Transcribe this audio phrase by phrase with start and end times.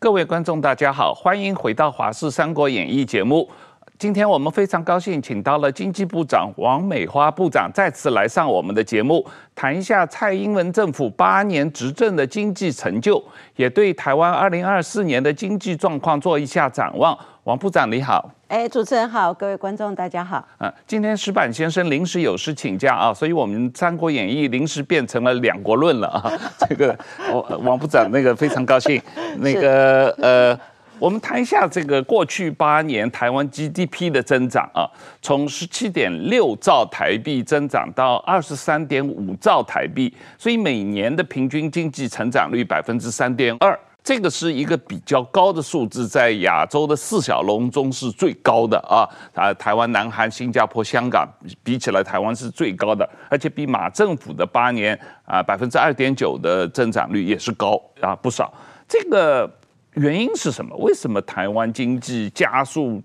[0.00, 3.50] 各位观众，大家好，欢迎回到《华视三国演义》节目。
[3.98, 13.20] 今天我们非常高兴，请到了经济部长王美花部长再次来上我们的节目，谈一下蔡英文政府八年执政的经济成就，
[13.56, 17.18] 也对台湾二零二四年的经济状况做一下展望。
[17.42, 20.46] 王部长你好，哎，主持人好，各位观众大家好。
[20.60, 26.30] 嗯，今天石板先生临时有事请假啊，所以我们《三国演义》临时变成了两国论了啊。
[26.68, 26.96] 这个
[27.32, 29.02] 王王部长那个非常高兴，
[29.38, 30.60] 那个呃。
[30.98, 34.82] 我们谈一下这个过去八年台湾 GDP 的增长啊，
[35.22, 49.06] 从十七点六兆台币增长到二十三点五兆台币，所以每年的平均经济成长率百分之三点二，这个是一个比较高的数字，在亚洲的四小龙中是最高的啊。
[49.34, 51.28] 啊，台湾、南韩、新加坡、香港
[51.62, 58.52] 比起来，台湾是最高的，而且比马政府的八年啊百分之二点九的增长率也是高啊不少。
[58.88, 59.48] 这个。
[59.94, 60.76] 原因是什么？
[60.76, 63.02] 为什么台湾经济加速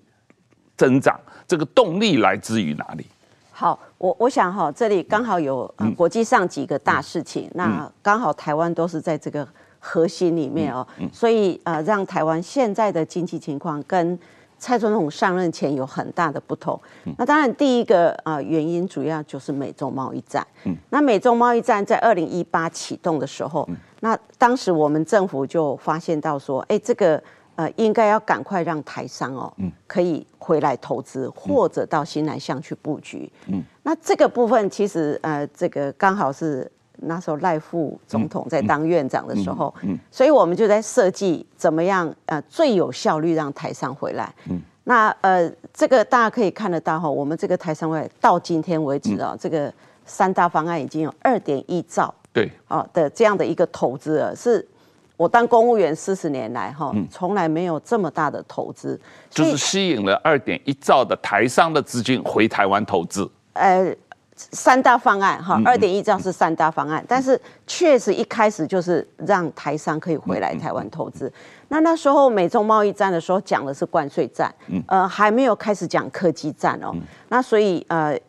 [0.77, 1.19] 增长？
[1.47, 3.05] 这个动力来自于哪里？
[3.51, 9.47] 好，我我想哈，这里刚好有国际上几个大事情，嗯、那刚好台湾都是在这个
[9.79, 14.17] 核心里面哦，嗯嗯、所以呃，让台湾现在的经济情况跟
[14.57, 16.79] 蔡总统上任前有很大的不同。
[17.05, 20.45] 嗯、那当然，第一个啊原因主要就是美中贸易战。
[20.65, 23.67] 嗯，那美中贸易战在二零一八启动的时候。
[24.03, 27.23] 嗯那当时我们政府就发现到说，哎，这个
[27.55, 29.53] 呃，应该要赶快让台商哦，
[29.87, 33.31] 可以回来投资，或者到新南向去布局。
[33.47, 44.35] 嗯，那这个部分其实呃，这个刚好是那时候赖副总统在当院长的时候，嗯，所以我们就在设计怎么样呃最有效率让台商回来。
[44.49, 49.73] 嗯，那呃，这个大家可以看得到哈，我们这个台商会到今天为止啊，这个
[50.05, 52.13] 三大方案已经有二点一兆。
[52.33, 54.67] 对，啊的这样的一个投资额，是
[55.15, 58.99] 我当公务员四十年来哈，从来没有这么大的投资，
[59.29, 63.29] 就是吸引了二点一兆的台商的资金回台湾投资。
[63.53, 63.95] 呃，
[64.35, 71.31] 三大方案哈，二点一兆是三大方案，但是确实一开始就是让台商可以回来台湾投资。
[71.67, 74.51] 那那时候美中贸易战的时候讲的是关税战，
[74.87, 76.91] 呃，还没有开始讲科技战哦。
[77.29, 78.19] 那所以呃，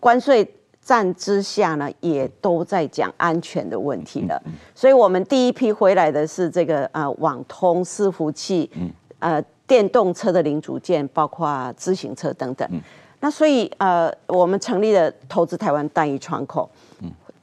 [0.00, 0.44] 关税。
[0.82, 4.42] 战之下呢，也都在讲安全的问题了。
[4.74, 8.70] 所以，我们第一批回来的是这个呃网通伺服器，
[9.20, 12.68] 呃电动车的零组件，包括自行车等等。
[13.20, 16.68] 那所以呃，我们成立了投资台湾单一窗口。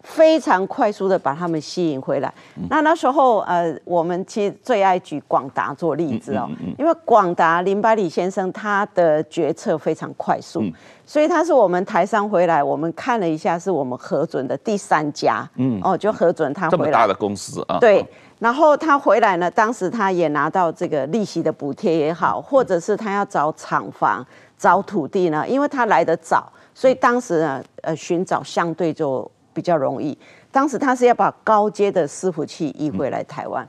[0.04, 2.34] 非常快速的把他们吸引回来。
[2.70, 10.64] 那那时候，呃，我们其实最爱举广达做例子哦，因为广达林百里先生他的决策非常快速，
[11.06, 16.78] 所以他是我们台商回来，我们看了一下，是我们核准的第三家，嗯，哦，就核准他回来。
[16.78, 17.78] 这么大的公司啊。
[17.80, 18.06] 对，
[18.40, 24.26] 然后他回来呢，当时他也拿到这个利息的补贴也好，或者是他要找厂房、
[24.58, 29.30] 找土地呢，因为他来得早，所以当时呢，呃，寻找相对就。
[29.60, 30.18] 比较容易。
[30.50, 33.68] 当时他是要把高阶的伺服器移回来台湾，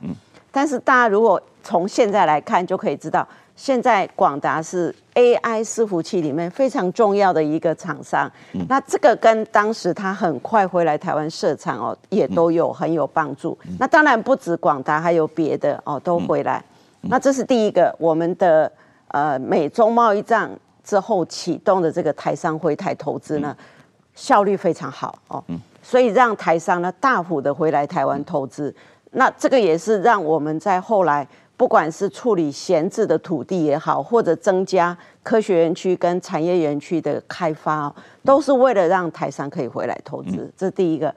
[0.49, 8.31] 但是大家如果从现在来看，就可以知道，现在广达是 AI 伺服器里面非常重要的一个厂商。
[8.69, 13.57] 那这个跟当时他很快回来台湾设厂哦，也都有很有帮助。
[13.77, 16.63] 那当然不止广达，还有别的哦都回来。
[17.01, 18.71] 那这是第一个，我们的
[19.09, 20.49] 呃美中贸易战
[20.83, 23.55] 之后启动的这个台商回台投资呢，
[24.15, 25.43] 效率非常好哦。
[25.81, 28.73] 所以让台商呢大幅的回来台湾投资，
[29.11, 37.93] 那这个也是让我们在后来不管是处理闲置的土地也好，或者增加科学园区跟产业园区的开发，
[38.23, 40.51] 都是为了让台商可以回来投资。
[40.57, 41.13] 这是第一个。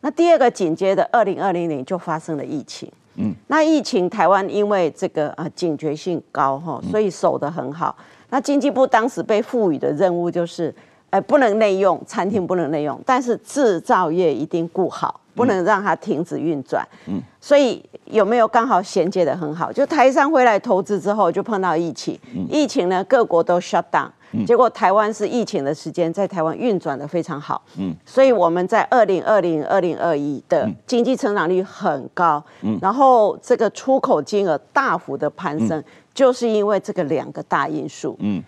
[0.00, 2.90] 那第二个紧接着二零二零年就发生了疫情。
[3.16, 3.34] 嗯。
[3.46, 7.96] 那疫情台湾因为这个啊警觉性高哈，所以守得很好。
[8.30, 10.74] 那经济部当时被赋予的任务就是。
[11.10, 16.86] 呃，不能内用，餐厅不能内用，但是制造业一定顾好，不能让它停止运转。
[17.06, 19.72] 嗯，所以有没有刚好衔接的很好？
[19.72, 22.18] 就台商回来投资之后，就碰到疫情，
[22.50, 24.10] 疫情呢，各国都 shut down，
[24.46, 35.82] 结果台湾是疫情的时间，在台湾运转的非常好，嗯，所以我们在二零二零、二零二一的经济成长率很高，嗯，然后这个出口金额大幅的攀升，
[36.12, 38.42] 就是因为这个两个大因素，嗯，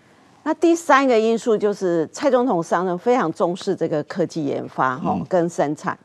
[0.50, 5.96] 那第三个因素就是蔡总统上任非常重视这个科技研发哈跟生产。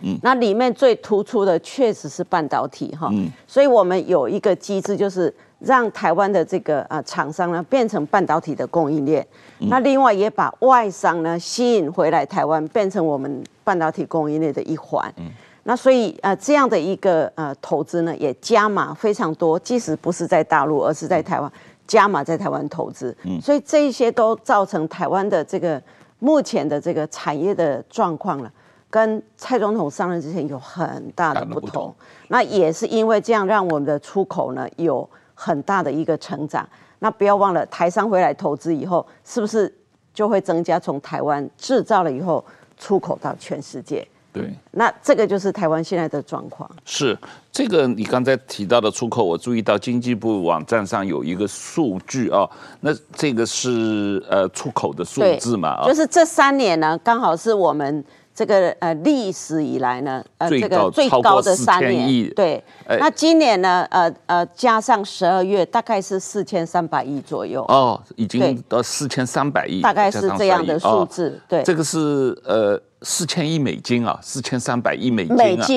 [0.00, 9.24] 嗯，那里面最突出的确实是半导体哈，嗯，所以我们有一个机制，就是让台湾的这个啊厂商呢变成半导体的供应链，
[9.58, 15.26] 嗯，那另外也把外商呢吸引回来台湾，变成我们半导体供应链的一环，嗯，
[15.64, 21.52] 那所以呃这样的一个呃投资呢也加码非常多，即使不是在大陆，而是在台湾
[21.86, 25.82] 加码在台湾投资，嗯，所以这一些都造成台湾的这个
[26.18, 28.52] 目前的这个产业的状况了。
[28.88, 31.94] 跟蔡总统上任之前有很大的不同，
[32.28, 36.68] 那也是因为这样，让我们的出口呢有很大的一个成长。
[36.98, 39.74] 那不要忘了，台商回来投资以后，是不是
[40.12, 42.44] 就会增加从台湾制造了以后
[42.76, 44.06] 出口到全世界？
[44.32, 46.70] 对，那这个就是台湾现在的状况。
[46.84, 47.18] 是
[47.50, 52.48] 这个你刚才提到的出口，我注意到经济部网站上有一个数据啊，
[52.80, 55.68] 那这个是呃出口的数字嘛？
[55.68, 58.04] 啊，就是这三年呢，刚好是我们。
[58.34, 67.62] 这个呃历史以来呢，呃这个最高的三年，对，那今年呢，呃呃加上十二月，大概是四千三百亿左右。
[67.68, 71.38] 哦，已经到四千三百亿，大概是这样的数字。
[71.46, 75.34] 对，这个是呃四千亿美金啊，四千三百亿美金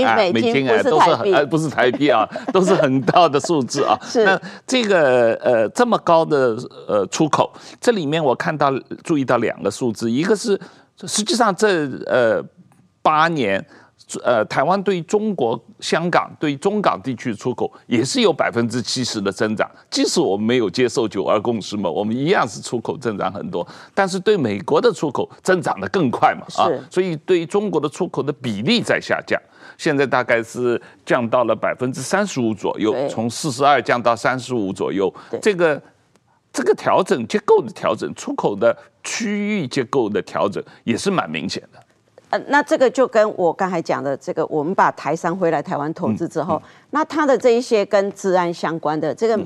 [0.07, 3.99] 啊，美金美金不是台币，呃不是台币啊， 都是很大的数字啊。
[4.01, 4.23] 是。
[4.23, 6.55] 那这个呃这么高的
[6.87, 7.51] 呃出口，
[7.81, 8.71] 这里面我看到
[9.03, 10.57] 注意到两个数字，一个是。
[11.03, 12.43] 实际上这呃
[13.01, 13.63] 八年，
[14.23, 29.39] 呃台湾对中国香港对中港地区出口也是有百分之七十的增长，即使我们没有接受九二共识嘛，我们一样是出口增长很多，但是对美国的出口增长的更快嘛啊，所以对于中国的出口的比例在下降，
[29.77, 35.81] 现在大概是降到了百分之三十五左右，从四十二降到三十五左右，这个。
[36.55, 41.79] 这个调整结构的调整，出口的区域结构的调整也是蛮明显的。
[42.29, 49.37] 呃，那这个就跟我刚才讲的这个，我们把台商回来台湾投资之后，嗯嗯、那它的这一些跟治安相关的这个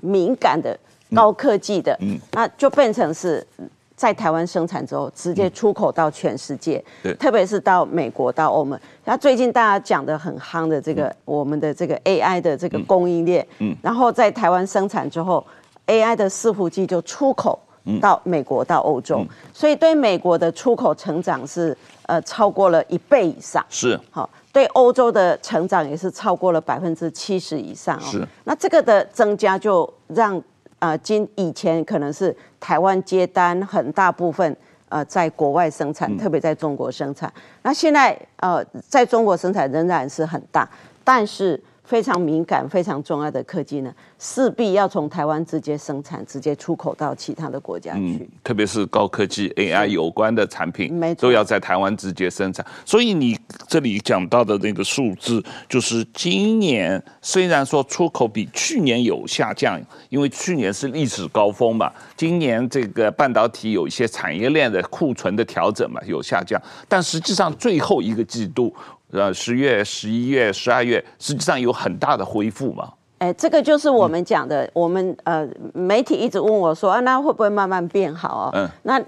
[0.00, 0.76] 敏感的
[1.14, 3.46] 高科技的，嗯，那就变成是
[3.94, 6.84] 在台湾生产之后，直接出口到全世界，
[7.20, 8.76] 特别是到美国、到欧盟。
[9.04, 15.46] 那最近大家讲的很夯的这个，嗯、我们的这个 AI 的这个供应链，嗯，然后在台湾生产之后。
[15.86, 17.58] AI 的伺服器就出口
[18.00, 23.64] 到美国到欧洲，嗯、所以对美国的出口成长是呃超过了一倍以上。
[23.70, 28.00] 是，好，对欧洲的成长也是超过了百分之七十以上。
[28.00, 30.42] 是，那这个的增加就让
[30.80, 34.56] 呃今以前可能是台湾接单很大部分
[34.88, 37.32] 呃在国外生产，嗯、特别在中国生产。
[37.62, 40.68] 那现在呃在中国生产仍然是很大，
[41.04, 41.62] 但是。
[41.86, 48.18] 非常敏感、非常重要的科技呢，势必要从台湾直接生产、直接出口到其他的国家去。
[48.20, 52.66] 嗯，特别是高科技 AI 有关的产品，都要在台湾直接生产。
[52.84, 53.38] 所以你
[53.68, 68.74] 这里讲到的那个数字，就是今年虽然说出口比去年有下降，因为去年是历史高峰嘛，今年这个半导体有一些产业链的库存的调整嘛，有下降，但实际上最后一个季度。
[69.12, 72.92] 呃，十月、十一月、十二月，实际上有很大的恢复嘛？
[73.18, 78.50] 哎，这个就是我们讲的，嗯、我们呃，媒体一直问我说啊，那会不会慢慢变好啊？
[78.52, 79.00] 嗯，那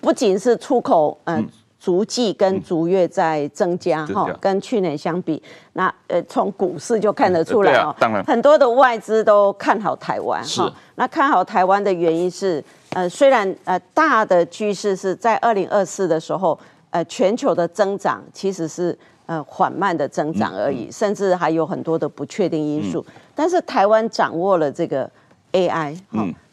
[0.00, 1.48] 不仅是出口，呃、嗯，
[1.80, 10.72] 逐季跟逐月在增加哈，嗯、跟去年相比，那呃，从股市就看得出来哦、嗯啊，当然，很多的外资都看好台湾哈。
[10.94, 16.56] 那看好台湾的原因是，呃，虽然呃大的趋势是在二零二四的时候，
[16.90, 18.96] 呃，全球的增长其实是。
[19.26, 23.04] 呃，缓慢的增长而已，甚至还有很多的不确定因素。
[23.08, 25.10] 嗯、但是台湾掌握了这个
[25.50, 25.98] AI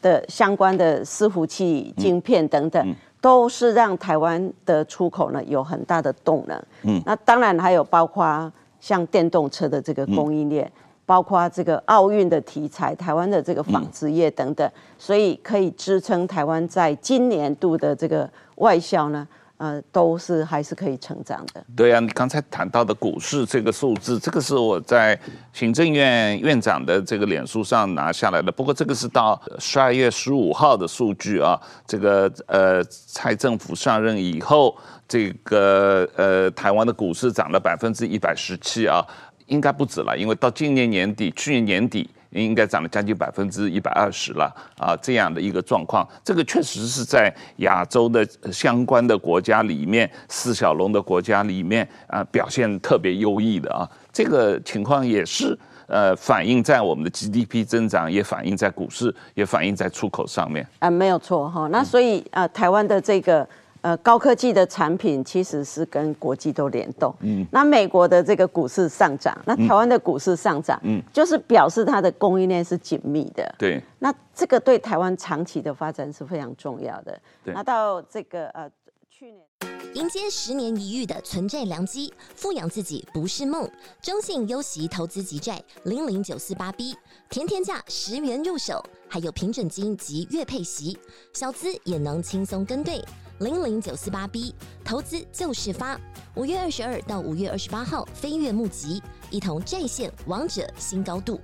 [0.02, 6.60] 的相关的伺服器、晶片等等，嗯、都是让台湾的出口呢有很大的动能。
[6.82, 8.52] 嗯，那当然还有包括
[8.82, 19.28] 像电动车的这个供应链，嗯、包括这个奥运的题材，台湾的这个纺织业等等，嗯、所以可以支撑台湾在今年度的这个外销呢。
[19.58, 21.66] 呃，都是还是可以成长的。
[21.76, 25.18] 对啊，你刚才谈到的股市这个数字，这个是我在
[25.54, 28.52] 行政院院长的这个脸书上拿下来的。
[28.52, 31.60] 不过这个是到十二月十五号的数据啊。
[31.88, 34.76] 这个呃，蔡政府上任以后，
[35.08, 39.06] 这个呃，台湾的股市涨了百分之一百十七啊，
[39.46, 42.10] 应该不止了，因为到今年年底，去年年底。
[42.34, 61.68] 应该涨了将近百分之一百二十了啊，这样的一个状况，这个确实是在亚洲的相关的国家里面，四小龙的国家里面啊，表现特别优异的啊，这个情况也是呃反映在我们的 GDP 增长，也反映在股市，也反映在出口上面啊，没有错哈。
[61.68, 63.48] 那所以呃，台湾的这个。
[63.84, 67.14] 呃，高科技的产品其实是跟国际都联动。
[67.20, 73.54] 嗯，那美国的这个股市上涨，那台湾的股市上涨，嗯，就是表示它的供应链是紧密的。
[73.60, 77.20] 对，那这个对台湾长期的发展是非常重要的。
[77.44, 78.72] 对，那到这个呃
[79.10, 79.46] 去年，
[79.96, 83.70] 迎接十年一遇的存债良机，富养自己不是梦。
[84.02, 86.96] 中信优息投资级债零零九四八 B，
[87.30, 90.98] 甜甜价十元入手，还有平准金及月配息，
[91.34, 93.04] 小资也能轻松跟对。
[93.40, 96.00] 零零九四八 B 投资就是发，
[96.36, 101.42] 五月二十二到五月二十八号飞跃募集，一同再现王者新高度。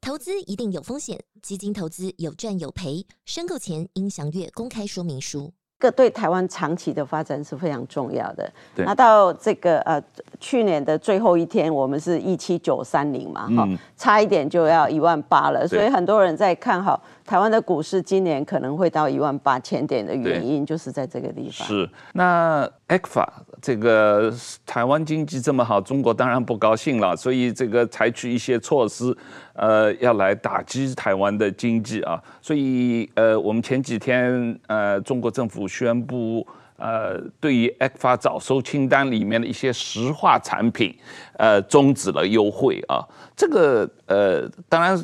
[0.00, 5.52] 投资一定有风险，基金投资有赚有赔，申购前应详阅公开说明书。
[5.80, 8.52] 这个对台湾长期的发展是非常重要的。
[8.76, 10.02] 对，那到这个呃
[10.38, 21.66] 去年的最后一天，我们是一七九三零嘛，哈、嗯，差一点就要一万八了，所以很多人在看好台湾的股市，今年可能会到一万八千点的原因，就是在这个地方。
[21.66, 23.26] 是，那 ECFA
[23.60, 24.32] 这个
[24.64, 29.16] 台湾经济这么好，中国当然不高兴了，所以这个采取一些措施，
[29.54, 32.22] 呃，要来打击台湾的经济啊。
[32.40, 40.96] 所以呃，我们前几天呃，中国政府宣布呃，对于 ECFA 早收清单里面的一些石化产品，
[41.34, 43.06] 呃，终止了优惠啊。
[43.36, 44.96] 这个呃，当然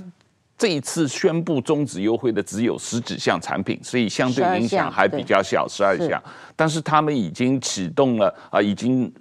[0.58, 6.22] 这一次宣布终止优惠的只有十几项产品，所以相对影响还比较小，十二项。
[6.54, 9.12] 但是他们已经启动了啊，已经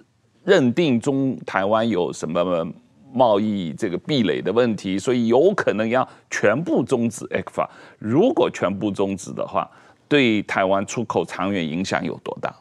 [0.44, 2.66] 认定中台湾有什么
[3.12, 7.68] 贸易这个壁垒的问题，所以有可能要全部终止 ECFA。
[7.98, 9.70] 如果全部终止的话，
[10.08, 12.54] 对台湾出口长远影响有多大？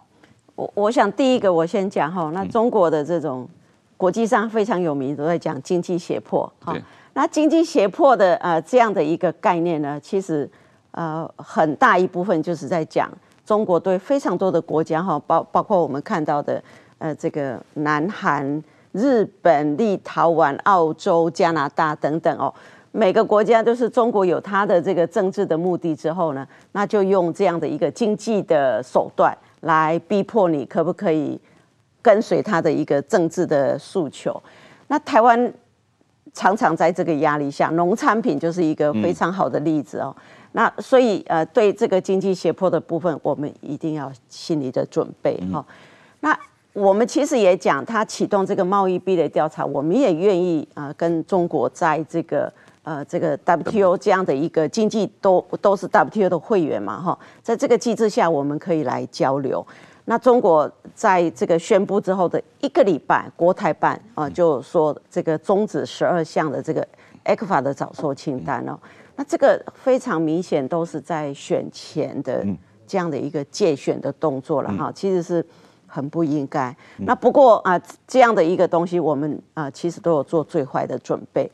[0.55, 3.47] 我我想第一个我先讲哈，那中国的这种
[3.95, 6.75] 国际上非常有名，都在讲经济胁迫哈。
[7.15, 10.47] 那经济胁迫的呃这样的一个概念呢，其实
[10.91, 13.09] 呃很大一部分就是在讲。
[13.45, 16.61] 中国对非常多的国家哈，包包括我们看到的，
[16.97, 22.51] 呃，这个南韩、日本、立陶宛、澳洲、加拿大等等哦，
[22.91, 31.39] 每个国家都是中国有它的这个政治的目的之后呢，那就用这样的一个经济的手段来逼迫你，可不可以
[32.01, 34.41] 跟随他的一个政治的诉求？
[34.87, 35.53] 那台湾
[36.35, 40.15] 常常在这个压力下，农产品就是一个非常好的例子哦。
[40.51, 45.65] 那所以呃，对这个经济胁迫的部分，我们一定要心理的准备哈。
[46.19, 46.37] 那
[46.73, 52.51] 我们其实也讲，他启动这个贸易壁垒调查，我们也愿意啊，跟中国在这个
[52.83, 59.65] 呃这个 WTO 这样的一个经济都都是 WTO 的会员嘛哈，在这个机制下，我们可以来交流。
[60.05, 66.87] 那中国在这个宣布之后的一个礼拜，国台办啊就说这个终止十二项的这个
[67.25, 68.77] ECFA 的早收清单哦。
[69.15, 72.45] 那这个非常明显都是在选前的
[72.85, 75.43] 这样的一个借选的动作了哈，其实是
[75.87, 76.75] 很不应该。
[76.97, 81.49] 那不过啊，这样的一个东西，我们啊其实都有做最坏的准备。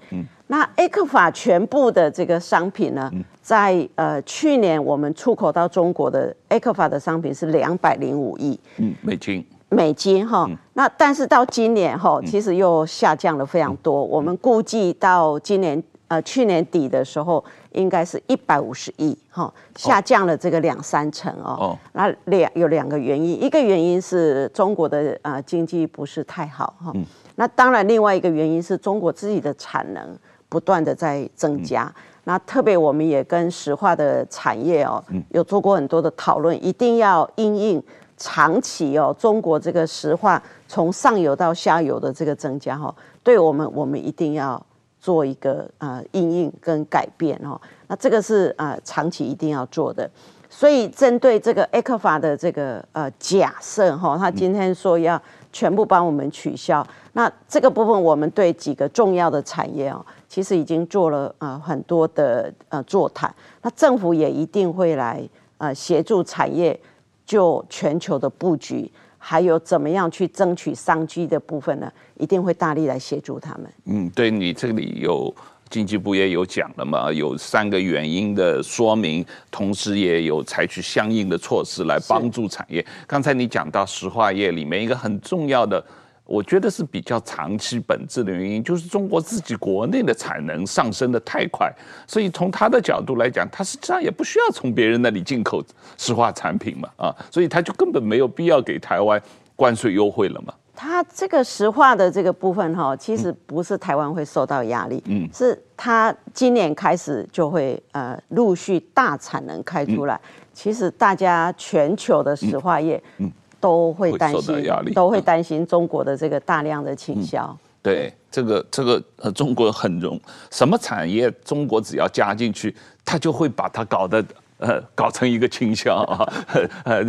[0.52, 3.10] 那 ECFA 全部的这个商品呢，
[3.42, 10.46] 在呃去年我们出口到中国的 ECFA 的商品是两百零五亿嗯美金，美金哈。
[10.74, 14.04] 那但是到今年哈，其实又下降了非常多。
[14.04, 15.82] 我们估计到今年。
[16.12, 17.42] 呃，去年底的时候
[17.72, 21.56] 应该是一百五十亿，哈，下降了这个两三成哦。
[21.58, 26.92] 哦，那两有两个原因，一个原因是中国的呃经济不是太好哈。
[26.96, 27.06] 嗯。
[27.36, 30.06] 那当然，另外一个原因是中国自己的产能
[30.52, 31.92] 不断的在增加。
[31.96, 32.04] 嗯。
[32.26, 37.84] 那特别我们也跟石化的产业哦，有做过很多的讨论，一定要因应
[38.18, 42.94] 长期哦，中国这个石化从上游到下游的这个增加哈，
[43.24, 44.62] 对我们我们一定要。
[45.04, 50.08] 做一个呃因应跟改变哦，那这个是呃长期一定要做的。
[50.48, 55.20] 所以针对这个 ECFA 的这个呃假设哈，他今天说要
[55.52, 65.22] 全部帮我们取消，那这个部分我们对几个重要的产业哦，其实已经做了呃很多的呃座谈，那政府也一定会来
[65.58, 66.80] 呃协助产业
[67.26, 68.92] 就全球的布局。
[69.24, 71.92] 还有怎么样去争取商机的部分呢？
[72.18, 73.72] 一定会大力来协助他们。
[73.86, 75.32] 嗯，对，你这里有
[75.72, 82.86] 经济部也有讲了嘛，有三个原因的说明，同时也有采取相应的措施来帮助产业。
[83.08, 85.84] 刚才你讲到石化业里面一个很重要的
[86.26, 91.70] 我觉得是比较长期本质的原因，就是中国自己国内的产能上升得太快，
[92.06, 95.64] 所以从他的角度来讲，他实际上也不需要从别人那里进口
[95.98, 99.22] 石化产品嘛，啊，所以他就根本没有必要给台湾
[99.56, 100.54] 关税优惠了嘛。
[100.82, 110.20] 他这个石化的这个部分哈，其实不是台湾会受到压力，嗯，是他今年开始就会呃陆续大产能开出来，
[110.56, 113.32] 其实大家全球的石化业，嗯。
[113.60, 117.46] 都会担心，会都会担心中国的这个大量的倾销。
[117.46, 120.20] 嗯、对，这个这个呃，中国很容
[120.50, 124.26] 什么产业，中国只要加进去，他就会把它搞得
[124.62, 126.34] 呃搞成一个倾销啊，
[126.86, 127.04] 呃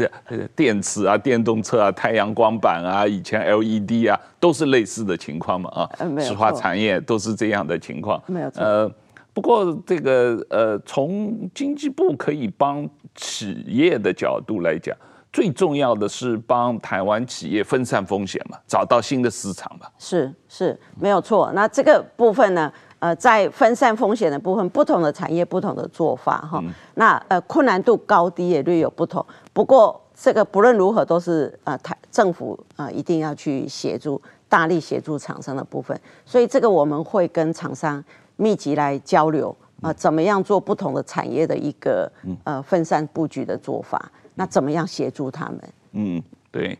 [0.56, 5.88] 电池啊、电动车啊、太阳光板啊、以前 LED 啊，都是类似的情况嘛啊，
[6.20, 8.20] 石化产业都是这样的情况。
[8.26, 8.62] 没有错。
[8.62, 8.90] 呃，
[9.32, 14.96] 不过这个呃，从经济部可以帮企业的角度来讲。
[15.32, 19.86] 最重要的是帮台湾企业分散风险嘛，找到新的市场嘛。
[19.98, 21.50] 是是，没有错。
[21.54, 22.70] 那这个部分呢，
[23.02, 26.60] 呃，在分散风险的部分，不同的产业不同的做法哈。
[26.62, 29.26] 嗯、那呃，困难度高低也略有不同。
[29.52, 36.00] 不过这个不论如何都是呃台政府呃一定要去协助，大力协助厂商的部分。
[36.24, 38.02] 所以这个我们会跟厂商
[38.36, 42.08] 密集来交流啊、呃，怎么样做不同的产业的一个
[42.44, 44.00] 呃分散布局的做法。
[44.36, 45.60] 那怎么样协助他们？
[45.94, 46.78] 嗯，对，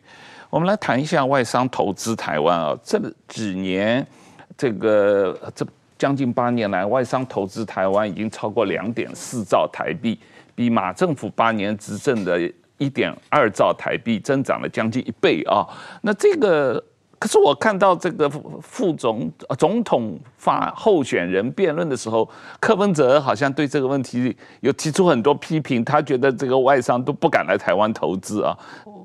[0.51, 2.79] 我们来谈一下外商投资台湾啊。
[2.85, 4.07] 这几年，
[4.57, 5.67] 这个这
[6.03, 10.19] 将近八年来，外商投资台湾已经超过两点四兆台币，
[10.53, 12.41] 比马政府八年执政的
[12.77, 15.65] 一点二兆台币增长了将近一倍啊。
[16.01, 16.85] 那这个。
[17.23, 18.29] 可是我看到这个
[18.61, 22.29] 副总总统发候选人辩论的时候，
[22.59, 28.59] 柯文哲好像对这个问题有提出很多批评，他觉得这个外商都不敢来台湾投资啊。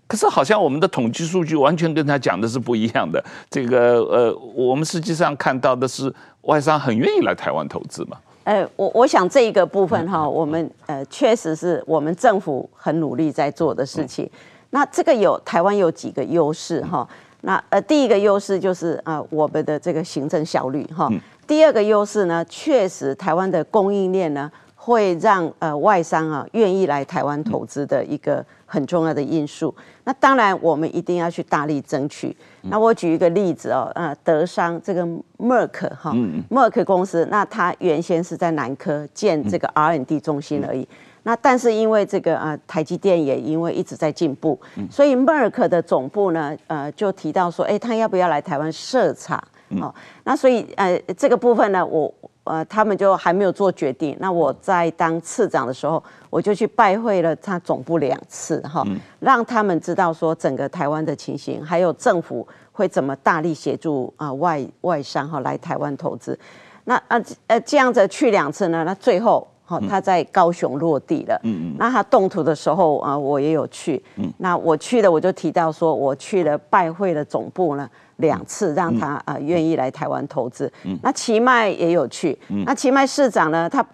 [0.08, 3.24] 可是好像我们的统计数据完全跟他讲的是不一样的。
[3.52, 6.12] 这个呃，我们实际上看到的是
[6.48, 8.18] 外商很愿意来台湾投资嘛。
[8.44, 14.30] 呃，我我想这一个部分哈，我们呃确实是我们政府很努力在做的事情。
[14.70, 17.08] 那这个有台湾有几个优势哈。
[17.42, 21.10] 那呃，第一个优势就是呃，我们的这个行政效率哈。
[21.46, 24.50] 第二个优势呢，确实台湾的供应链呢，
[24.88, 29.76] 会让呃外商啊愿意来台湾投资的一个很重要的因素。
[30.06, 32.34] 那当然，我们一定要去大力争取。
[32.62, 35.06] 那我举一个例子哦，呃，德商这个
[35.38, 36.14] Merck 哈
[36.50, 40.88] ，Merck 公司，那它原先是在南科建这个 R&D 中心而已。
[41.24, 44.58] 那但是因为这个呃台积电也因为一直在进步，
[44.90, 49.44] 所以 Merck 的总部呢呃就提到说，哎，他要不要来台湾设厂？
[49.82, 52.14] 哦，那所以呃这个部分呢，我
[52.48, 54.16] 呃他们就还没有做决定。
[54.20, 58.84] 那我在当次长的时候，我就去拜会了他总部两次哈，
[59.20, 66.38] 让他们知道说整个台湾的情形，还有政府会怎么大力协助啊外外商哈来台湾投资。
[66.86, 69.48] 那啊呃这样子去两次呢，那最后。
[69.70, 71.38] 好，他在高雄落地了。
[71.44, 71.76] 嗯嗯。
[71.78, 74.02] 那他动土的时候啊，我也有去。
[74.16, 74.32] 嗯。
[74.38, 80.72] 那我去了，我就提到说，我去了拜会了总部呢两次，让他啊愿意来台湾投资。
[80.84, 80.98] 嗯。
[81.02, 82.38] 那奇迈也有去。
[82.50, 82.64] 嗯。
[82.66, 83.86] 那奇迈市长呢，他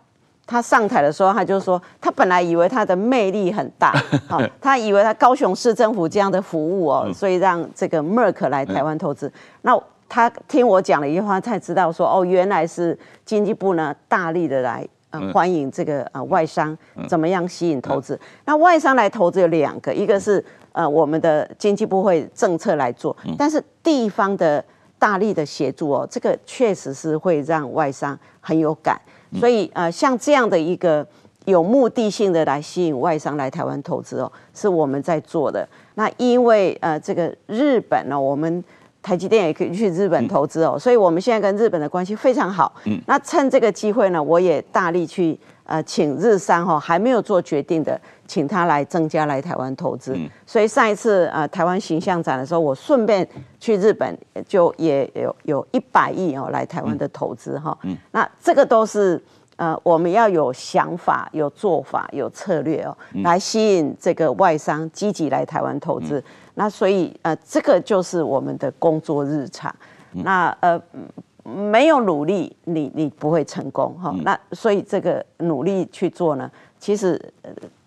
[0.46, 3.94] 他上台的时候，他就说，他本来以为他的魅力很大，
[4.28, 9.32] 好，他以为他高雄市政府这样的服务哦，所以让这个 Merck 来台湾投资。
[9.62, 14.86] 那他听我讲了一句话，才知道说，哦，原来是经济部呢大力的来。
[15.14, 16.76] 呃、欢迎这个呃外商
[17.08, 18.20] 怎么样吸引投资？
[18.46, 24.64] 那外商来投资有两个，一个是呃我们的经济部会政策来做，但是地方的
[25.00, 29.00] 大力的协助哦，这个确实是会让外商很有感。
[29.40, 31.08] 所以呃像这样的一个
[31.46, 35.68] 有目的性的来吸引外商来台湾投资哦，是我们在做的。
[35.96, 38.64] 那因为呃这个日本呢，我们。
[39.06, 42.74] 台积电也可以去日本投资哦，所以我们现在跟日本的关系非常好。
[42.86, 50.18] 嗯，那趁这个机会呢，我也大力去呃请日商哈还没有做决定的，请他来增加来台湾投资。
[50.46, 53.28] 所以上一次呃台湾形象展的时候，我顺便
[53.60, 57.78] 去日本，就也有有一百亿哦来台湾的投资哈。
[57.84, 59.22] 嗯，那这个都是
[59.56, 66.24] 呃我们要有想法、有做法、有策略哦，来吸引这个外商积极来台湾投资。
[66.56, 69.74] 那所以呃，这个就是我们的工作日常。
[70.12, 70.80] 那呃，
[71.44, 74.16] 没有努力，你你不会成功哈。
[74.24, 77.20] 那所以这个努力去做呢，其实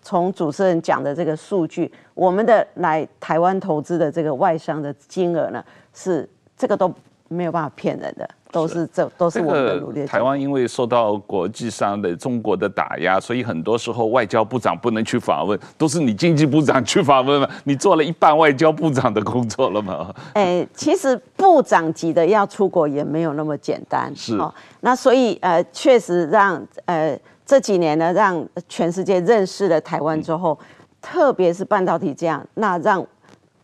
[0.01, 6.93] 从主持人讲的这个数据，我们的来台湾投资的这个外商的金额呢，是这个都
[7.27, 8.29] 没有办法骗人的。
[8.51, 10.05] 都是这都是我们的努力。
[10.05, 17.49] 台湾因为受到国际上的中国的打压，所以很多时候外交部长不能去访问，都是你经济部长去访问嘛。
[17.63, 20.13] 你做了一半外交部长的工作了吗？
[20.33, 24.13] 哎，其实部长级的要出国也没有那么简单。
[24.15, 30.65] 是哦，那所以呃，确实让呃这几年呢，让全世界认识了台湾之后，嗯、
[31.01, 33.05] 特别是半导体这样，那让。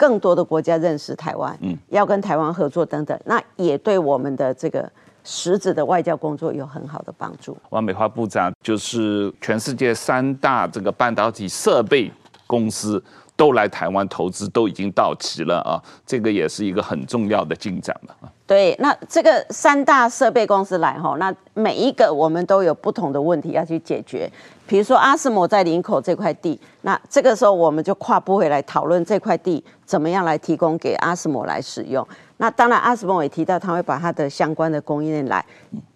[0.03, 4.91] 更多的国家认识台湾，嗯，要跟台湾合作等等，那也对我们的这个
[5.23, 7.55] 实质的外交工作有很好的帮助。
[7.69, 12.11] 王美花部长就是全世界三大这个半导体设备
[12.45, 13.01] 公司
[13.35, 18.31] 都来台湾投资，都已经到齐了啊，这个也是一个很重要的进展了啊。
[18.45, 24.29] 对，那这个三大设备公司来哈，那每一个我们都有不同的问题要去解决。
[24.67, 32.07] 比如说阿斯摩在林口这块地，那这个时候我们就跨部会来讨论这块地怎么样来提供给阿斯摩来使用。
[32.37, 35.43] 那当然阿斯摩也提到他会把他的相关的供应链来，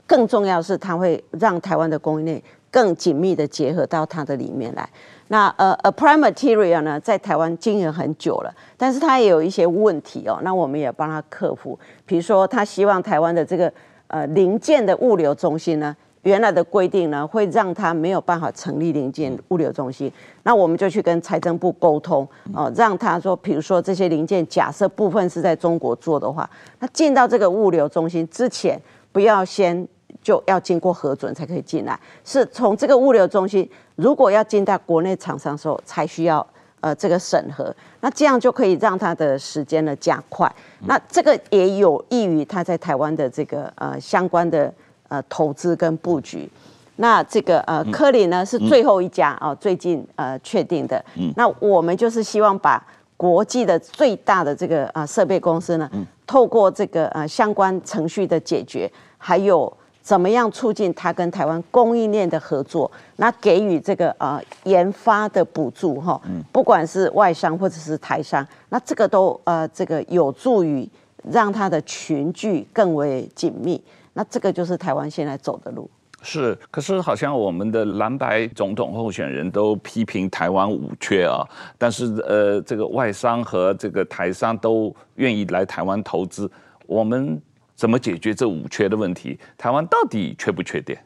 [0.05, 4.87] 更重要是他会让台湾的供应链更紧密的结合到它的里面来。
[5.29, 10.39] 那呃，Applied Materials 呢，在台湾经营很久了，但是它也有一些问题哦。
[10.43, 13.71] 那我们也帮他克服，比如说他希望台湾的这个
[14.07, 15.95] 呃零件的物流中心呢。
[16.23, 20.11] 原来的规定呢，会让他没有办法成立零件物流中心。
[20.43, 28.77] 那我们就去跟财政部沟通，哦，让他说，比如说这些零件，假设部分是在中国做的话，那进到这个物流中心之前，
[29.13, 29.87] 不要先
[30.27, 36.45] 就要经过核准才可以进来，是从这个物流中心，如果要进到国内厂商的时候，才需要
[36.81, 37.73] 呃这个审核。
[38.01, 40.53] 那这样就可以让它的时间呢加快。
[40.85, 44.73] 那这个也有益于它在台湾的这个呃相关的。
[45.09, 46.51] 呃，投资跟布局，
[46.97, 51.01] 那这个呃，科林呢是最后一家啊，最近呃确定的。
[51.37, 52.85] 那我们就是希望把
[53.15, 55.89] 国际的最大的这个啊设备公司呢，
[56.25, 59.71] 透过这个呃相关程序的解决，还有
[60.07, 70.87] 怎么样促进它跟台湾供应链的合作，那给予这个呃研发的补助哈，不管是外商或者是台商，那这个都呃这个有助于
[71.29, 73.83] 让它的群聚更为紧密。
[74.13, 75.89] 那这个就是台湾现在走的路，
[76.21, 76.57] 是。
[76.71, 81.43] 可是好像我们的蓝白总统候选人都批评台湾五缺啊，
[81.77, 86.49] 但是呃，这个外商和这个台商都愿意来台湾投资，
[86.85, 87.41] 我们
[87.77, 89.39] 怎么解决这五缺的问题？
[89.57, 91.01] 台湾到底缺不缺电？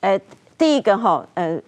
[0.00, 0.20] 呃，
[0.56, 1.60] 第一个哈，呃，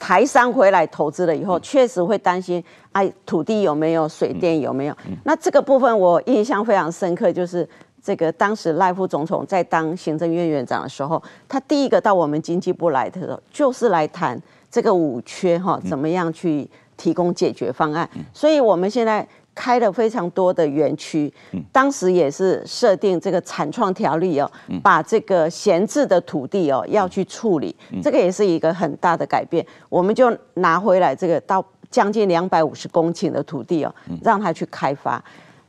[0.00, 4.96] 台商回来投资了以后，确实会担心，哎，土地有没有，水电有没有？
[5.22, 7.68] 那这个部分我印象非常深刻，就是。
[8.00, 14.40] 这个当时赖副总统在当行政院院长的时候，他第一个到我们经济部来的时候，就是来谈
[14.70, 16.66] 这个五缺哈，怎么样去
[16.96, 18.08] 提供解决方案。
[18.32, 19.26] 所以我们现在
[19.58, 21.32] 开了非常多的园区，
[21.72, 24.48] 当时也是设定这个产创条例哦，
[24.84, 29.66] 把这个闲置的土地哦要去处理，这个也是一个很大的改变。
[29.88, 33.92] 我们就拿回来这个到将近两百五十公顷的土地哦，
[34.22, 35.20] 让它去开发。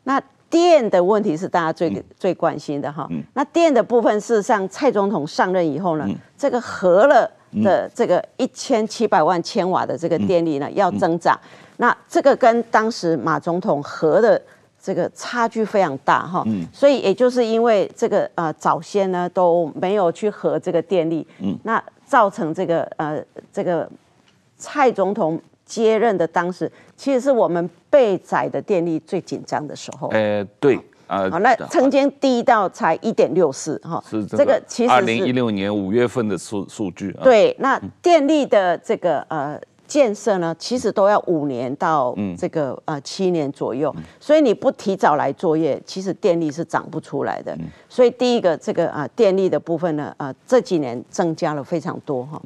[0.03, 0.21] 那
[0.51, 7.29] 电的问题是大家最、嗯、最关心的哈，嗯、那电的部分事实上，蔡总统上任以后呢，嗯、这个核了
[7.63, 14.41] 的这个一千七百万千瓦的这个电力呢、嗯、要增长，嗯、那这个跟当时马总统核的
[14.81, 23.89] 这个差距非常大哈，嗯、所以也就是因为这个呃早先呢都没有去核这个电力，嗯、那造成这个呃这个
[24.57, 25.41] 蔡总统。
[25.69, 30.07] 接任的当时，其实是我们被宰的电力最紧张的时候。
[30.07, 37.15] 呃，对，啊，那曾经低到才一点六四，哈，是这个其实是二零一六年五月份的数数据。
[37.21, 47.57] 对，那电力的这个呃建设呢，其实都要五年到这个呃七年左右，所以你不提早来作业，其实电力是涨不出来的。
[47.89, 52.39] 所以第一个这个啊电力的部分呢，啊这几年增加了非常多哈。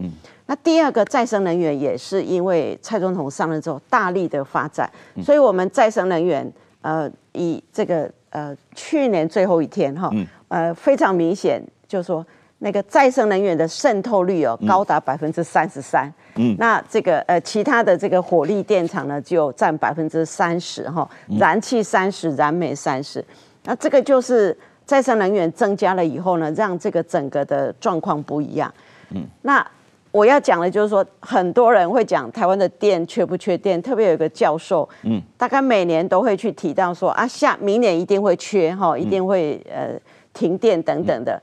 [0.45, 4.89] 那第二个再生能源也是因为蔡总统上任之后大力的发展，
[5.21, 6.49] 所以我们再生能源
[6.82, 10.10] 呃以这个呃去年最后一天哈
[10.47, 12.25] 呃非常明显，就是说
[12.63, 23.23] 那个再生能源的渗透率哦高达百分之三十三，嗯，那这个呃其他的这个火力电厂呢就占百分之三十哈，燃气三十，燃煤三十，
[23.65, 28.73] 那这个就是再生能源增加了以后呢，让这个整个的状况不一样，
[29.12, 29.65] 嗯，那。
[30.13, 39.99] 我要讲的就是说，很多人会讲台湾的电缺不缺电，特别有一个教授，嗯，大概每年都会去提到说啊，下明年一定会缺哈，一定会呃
[40.32, 41.41] 停电等等的。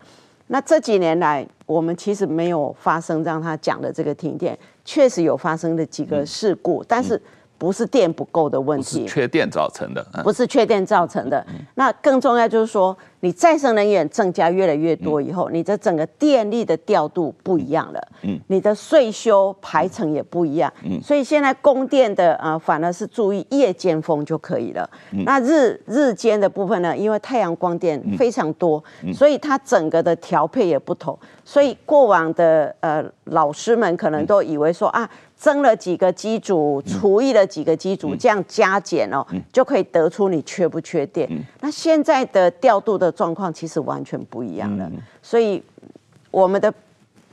[0.53, 7.21] 那这几年来，我们其实没有发生让他讲的这个停电，确实有发生的几个事故，但是
[7.61, 11.47] 不是电不够的问题，是缺电造成的，不是缺电造成的。
[11.75, 24.89] 那更重要就是说，你再生能源增加越来越多以后，你的整个电力的调度不一样了，嗯，你的税修排程也不一样，嗯，所以现在供电的啊，反而是注意夜间风就可以了。
[25.27, 31.19] 那日日间的部分呢，因为太阳光电非常多，所以它整个的调配也不同。
[31.45, 35.07] 所以过往的呃老师们可能都以为说啊。
[35.41, 41.27] 增了几个机组，除以了几个机组，这样加减哦，就可以得出你缺不缺电。
[41.61, 44.91] 那现在的调度的状况其实完全不一样了，
[45.23, 45.63] 所以
[46.31, 46.71] 我们的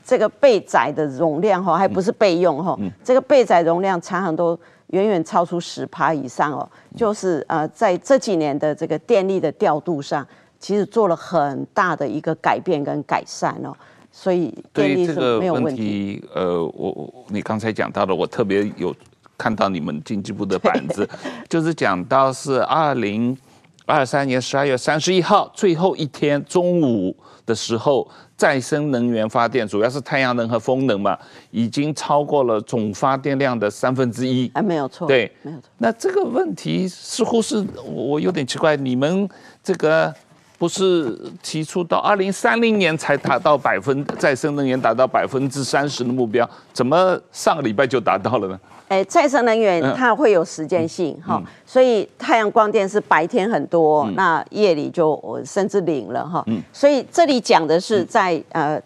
[0.06, 6.68] 这个备载的容量哈，还不是备用哈，这个备载容量常常都远远超出十趴以上哦。
[6.96, 10.26] 就是呃，在这几年的这个电力的调度上，
[10.60, 13.76] 其实做了很大的一个改变跟改善哦。
[14.18, 14.52] 所以。
[14.74, 18.96] 对这个问题，呃，我我你刚才讲到的，我特别有
[19.38, 21.08] 看到你们经济部的板子，
[21.48, 23.38] 就是讲到是二零
[23.86, 31.18] 二三年十二月三十一号最后一天中午的时候，再生能源发电，主要是太阳能和风能嘛，
[31.52, 34.50] 已经超过了总发电量的三分之一。
[34.56, 35.08] 哎，没有错。
[35.08, 35.70] 对，没有错。
[35.78, 39.30] 那这个问题似乎是我有点奇怪，你们
[39.64, 40.14] 这个。
[40.58, 48.60] 不是提出到二零三零年才达到百分再生能源达到百分之三十的目标，怎么上个礼拜就达到了呢？
[48.88, 56.44] 哎，再生能源它会有时间性哈，嗯嗯、所以太阳光电是白天很多，嗯、那夜里就甚至零了哈。
[56.48, 58.82] 嗯、所以这里讲的是在呃。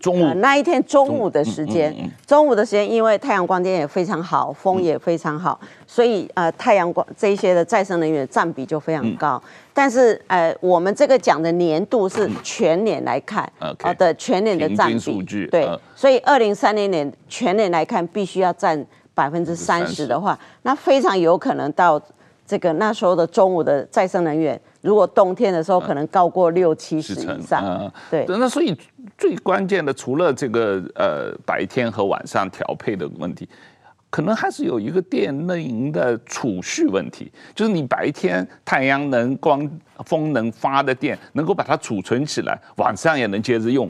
[0.00, 1.92] 中午、呃、那一天中午的时间，
[2.24, 9.42] 中，午的时间，因为太阳光电也非常好，风也非常好，嗯、所以呃，太阳光这些的再生能源占比就非常高。
[9.78, 22.00] 嗯、但是呃，我们这个讲的年度是全年来看，好、嗯、的全年的占比，对，嗯、所以二零三零年全年来看，必须要占百分之三十的话，那非常有可能到
[22.44, 24.60] 这个那时候的中午的再生能源。
[24.80, 28.76] 如果冬天的时候可能高过六七十以上，嗯、对，那所以
[29.16, 33.48] 最关键的除了这个呃白天和晚上调配的问题，
[34.10, 39.68] 可能还是有一个电能的储蓄问题，就是你白天太阳能、光
[40.04, 43.88] 风能发的电能够把它储存起来，晚上也能接着用，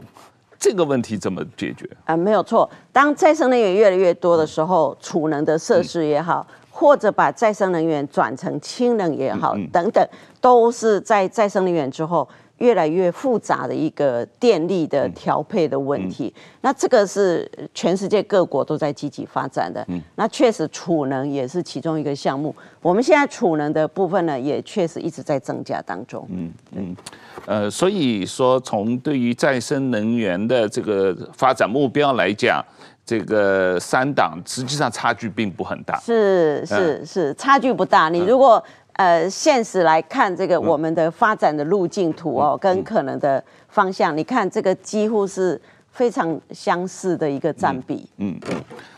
[0.59, 1.85] 这个问题怎么解决？
[2.05, 6.45] 啊、呃，没有错，当再生能源越来越多的时候，储能的设施也好。
[6.49, 10.07] 嗯或者把再生能源转成氢能也好，等等，
[10.39, 12.25] 都是在再生能源之后
[12.59, 16.33] 越来越复杂的一个电力的调配的问题。
[16.61, 19.85] 那这个是全世界各国都在积极发展的。
[20.15, 22.55] 那确实储能也是其中一个项目。
[22.81, 26.27] 我们现在储能的部分呢，也确实一直在增加当中。
[26.29, 26.95] 嗯嗯，
[27.45, 32.63] 呃，所以说从对于再生能源的这个发展目标来讲。
[33.05, 38.07] 这个三党实际上差距并不很大，是是是，差距不大。
[38.07, 38.63] 你如果
[38.99, 45.59] 呃现实来看这个我们的发展的路径图哦，跟可能的方向，你看这个几乎是
[45.89, 48.05] 非常相似的一个占比。
[48.17, 48.53] 嗯，对。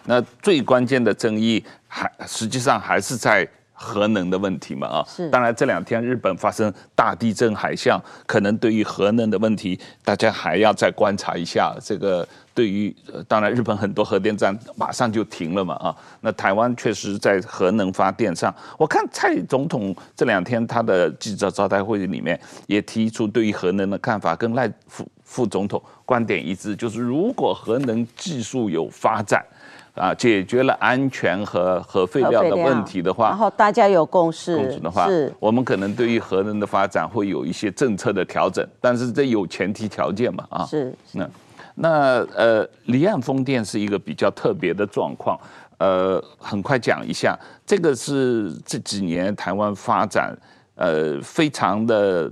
[0.06, 3.48] 那最关键的争议还实际上还是在。
[3.82, 5.28] 核能的问题嘛，啊，是。
[5.32, 11.76] 当然这两天日本发生大地震海啸，可能对于核能的问题，大家还要再观察一下。
[11.82, 12.96] 这个对于，
[13.28, 29.44] 当然日本很多核电站马上就停了嘛，啊，那台湾确实在核能发电上，我看蔡总统这两天他的记者招待会里面也提出对于核能的看法，跟赖副副总统观点一致，就是如果核能技术有发展。
[29.94, 41.30] 啊，解决了安全和核废料的问题的话，然后大家有共识，共识的话，是，我们可能对于核能的发展会有一些政策的调整，但是这有前提条件嘛，啊，是，那
[41.76, 41.90] 那
[42.36, 45.38] 呃，离岸风电是一个比较特别的状况，
[45.78, 50.34] 呃，很快讲一下，这个是这几年台湾发展
[50.76, 52.32] 呃非常的。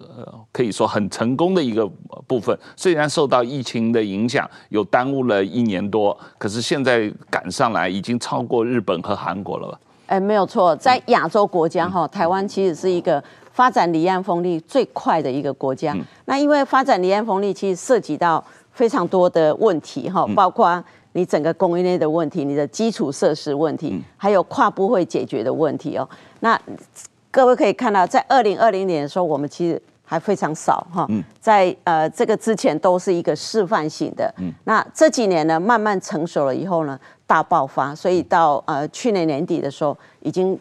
[0.00, 1.86] 呃，可以说很成功的一个
[2.26, 9.80] 部分，虽然受到疫情的影响，有耽误了一年多，可是现在赶上来，已经超过日本和韩国了吧？
[10.06, 13.22] 哎，没有错，在亚洲国家哈，台湾其实是一个
[13.52, 15.96] 发展离岸风力最快的一个国家。
[16.24, 26.08] 那因为发展离岸风力，其实涉及到非常多的问题哈，包括你整个供应链的问题，你的基础设施问题，还有跨部会解决的问题哦。
[26.40, 26.58] 那
[27.38, 34.34] 各位可以看到，在二零二零年的时候，我们其实还非常少哈，在呃这个之前都是一个示范性的。
[34.64, 36.98] 那这几年呢，慢慢成熟了以后呢，
[37.28, 37.94] 大爆发。
[37.94, 40.58] 所以到呃去年年底的时候，已经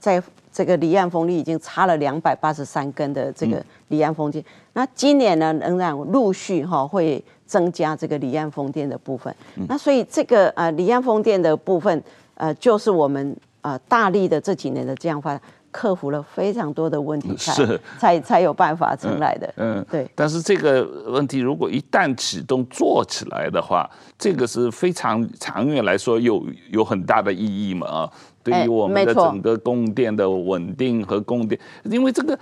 [0.00, 4.42] 在这个离岸风力已经插了两百八十三根的这个离岸风电。
[4.72, 9.36] 那今年呢，仍然陆续哈会增加这个离岸风电的部分。
[9.68, 12.02] 那所以这个呃离岸风电的部分，
[12.36, 13.36] 呃就是我们。
[13.62, 15.42] 呃大力的这几年的这样发展。
[15.76, 19.46] 克服了非常多的问题才，是才才有办法成来的。
[19.56, 20.10] 嗯，嗯对。
[20.14, 28.10] 但是这个问题如果一旦启动做起来的话，这个是非常长远来说有有很大的意义嘛啊，
[28.42, 32.38] 对于我们的整个供电的稳定和供电，因为这个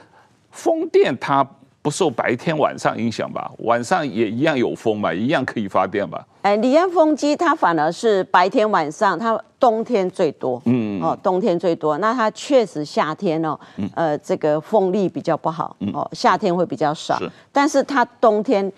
[0.52, 1.44] 风电它。
[1.84, 3.52] 不受白天晚上影响吧？
[3.58, 6.26] 晚上也一样有风嘛，一样可以发电吧？
[6.40, 10.62] 哎，离岸风机它反而是白天晚上，它冬天最多。
[10.64, 11.98] 嗯哦，冬天最多。
[11.98, 13.58] 那它确实夏天哦，
[13.94, 15.76] 呃，这个风力比较不好。
[15.92, 17.18] 哦，夏天会比较少。
[17.18, 17.30] 是。
[17.52, 18.72] 但是它冬天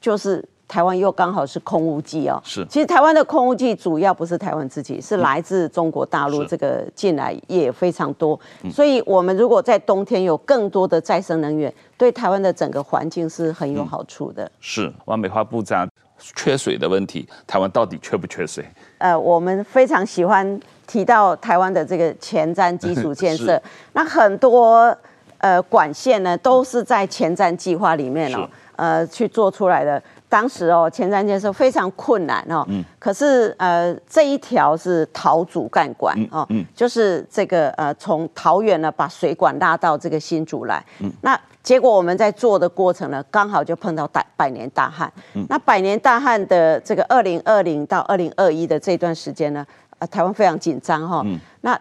[0.00, 0.44] 就是。
[0.66, 2.66] 台湾又刚好是空污季哦，是。
[2.68, 8.36] 其实台湾的空污季主要不是台湾自己，是来自中国大陆这个进来也非常多。
[8.72, 14.50] 所以，我们如果在冬天有更多的再生能源，对台湾的整个环境是很有好处的。
[14.58, 14.92] 是。
[15.04, 15.86] 完美花部长，
[16.34, 18.64] 缺水的问题，台湾到底缺不缺水？
[18.98, 23.60] 呃，我们非常喜欢提到台湾的这个前瞻基础建设，
[23.94, 24.96] 那很多
[25.38, 30.02] 呃管线呢都是在前瞻计划里面哦，呃去做出来的。
[30.26, 32.64] 当时哦，前瞻建设非常困难哦。
[32.68, 32.82] 嗯。
[32.98, 40.84] 可是呃，这一条是桃竹干管哦，嗯，就是这个呃，从桃园呢把水管拉到这个新竹来。
[40.98, 41.12] 嗯。
[41.22, 45.12] 那结果我们在做的过程呢，刚好就碰到百百年大旱。
[45.34, 45.46] 嗯。
[45.48, 49.64] 那百年大旱的这个二零二零到二零二一的这段时间呢，
[49.98, 51.22] 呃，台湾非常紧张哈。
[51.24, 51.38] 嗯。
[51.60, 51.78] 那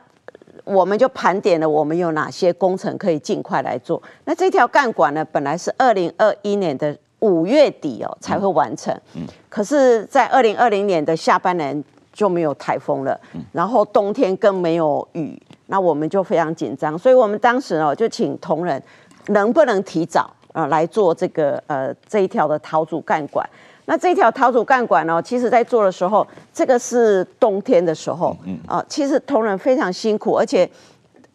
[0.63, 4.02] 我们就盘点了我们有哪些工程可以尽快来做。
[4.26, 6.97] 那这条干管呢，本来是二零二一年的。
[7.23, 18.84] 五月底哦才会完成，嗯，可是，在二零二零年的下半年就没有台风了，嗯，然后冬天更没有雨，那我们就非常紧张，所以我们当时哦就请同仁
[19.28, 23.49] 能不能提早啊来做这个呃这一条的桃竹干管。
[23.86, 30.69] 那这条桃竹干管呢，其实在做的时候，这个是冬天的时候，嗯啊，其实同仁非常辛苦，而且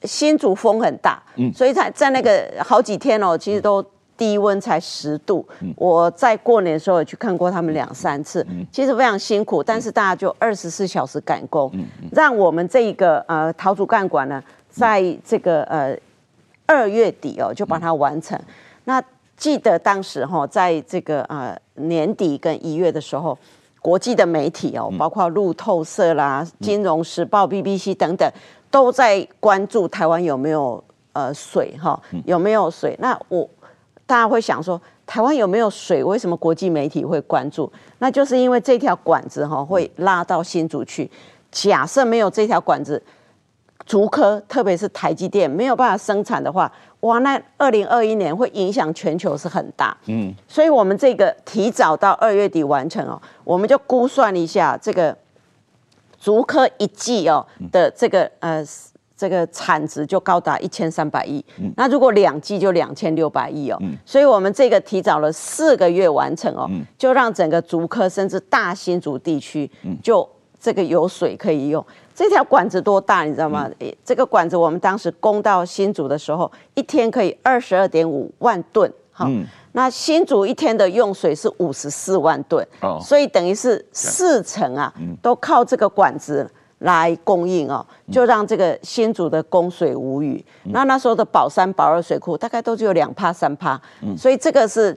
[0.03, 3.85] 新竹风很大，嗯，所以在在那个好几天哦，其实都。
[4.19, 8.67] 低温才十度，我在过年的时候也去看过他们两三次，嗯。
[8.73, 11.71] 其实非常辛苦，但是大家就二十四小时赶工，
[12.11, 15.97] 让我们这一个呃桃竹干管呢，在这个呃
[16.67, 18.37] 二月底哦就把它完成。
[18.87, 19.01] 那
[19.37, 23.39] 记得当时哈，在这个呃年底跟一月的时候，
[23.81, 28.31] 国际的媒体哦，包括路透社啦、金融时报、BBC 等等，
[28.71, 32.97] 都在关注台湾有没有呃水哈，有没有水？
[32.99, 33.49] 那我。
[34.07, 36.03] 大家会想说，台湾有没有水？
[36.03, 37.71] 为什么国际媒体会关注？
[37.99, 41.11] 那就是因为这条管子哈会拉到新竹去。
[41.53, 43.03] 假设没有这条管子，
[43.85, 49.97] 竹科特别是台积电没有办法生产的话，哇，那二零二一年会影响全球是很大。
[50.07, 55.17] 嗯，所以我们这个提早到二月底完成哦，我们就估算一下这个
[56.21, 58.65] 竹科一季哦的这个呃。
[59.21, 69.69] 这个产值就高达一千三百亿，那如果两季就两千六百亿哦，所以我们这个提早了四个月完成哦，就让整个竹科甚至大新竹地区
[70.01, 70.25] 就
[70.61, 71.85] 这个有水可以用。
[72.19, 73.71] 这条管子多大你知道吗？
[74.05, 79.31] 这个管子我们当时供到新竹的时候，一天可以二十二点五万吨，哈，
[79.71, 82.67] 那新竹一天的用水是五十四万吨，
[83.01, 86.51] 所以等于是四成啊，都靠这个管子。
[86.83, 90.45] 来供应哦，就让这个新竹的供水无虞。
[90.63, 94.97] 嗯、那那时候的宝山、宝二水库大概都只有两帕、三帕，嗯、所以这个是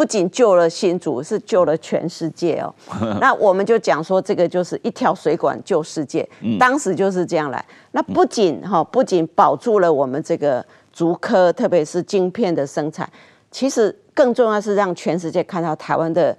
[0.00, 2.74] 不仅救了新竹，是救了全世界哦。
[3.20, 7.62] 那我们就讲说，这个就是一条水管救世界，嗯、当时就是这样来。
[7.92, 13.06] 那不仅哈，不仅保住了我们这个竹科，特别是晶片的生产，
[13.50, 16.34] 其实更重要是让全世界看到台湾的。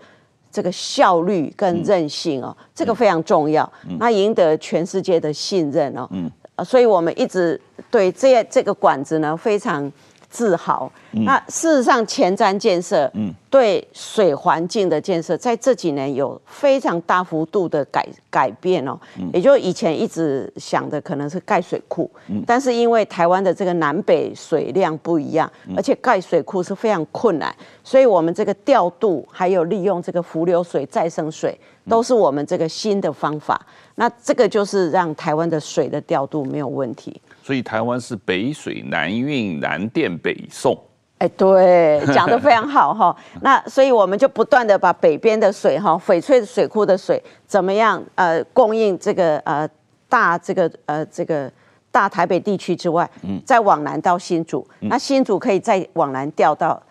[0.54, 6.30] 这个效率跟韧性哦，这个非常重要，那赢得全世界的信任哦，嗯
[6.66, 7.58] 所以我们一直
[7.90, 9.90] 对这这个管子呢非常
[10.30, 10.92] 自豪。
[11.12, 13.10] 那事实上，前瞻建设，
[13.52, 18.98] 对水环境的建设，在这几年有非常大幅度的改改变哦。
[19.34, 22.10] 也就以前一直想的可能是盖水库，
[22.48, 31.60] 但是因为台湾的这个南北水量不一样，而且盖水库是非常困难，所以我们这个调度还有利用这个浮流水、再生水，
[31.90, 33.60] 都是我们这个新的方法。
[33.96, 37.22] 那这个就是让台湾的水的调度没有问题。
[37.44, 40.78] 所以台湾是北水南运、南电北送。
[41.22, 43.16] 哎，对，讲得非常好哈。
[43.42, 49.70] 那所以我们就不断的把北边的水哈，翡翠水库的水怎么样呃供应这个呃
[50.10, 51.52] 大这个呃这个
[51.92, 53.08] 大台北地区之外，
[53.46, 56.82] 再往南到新竹，那新竹可以再往南调到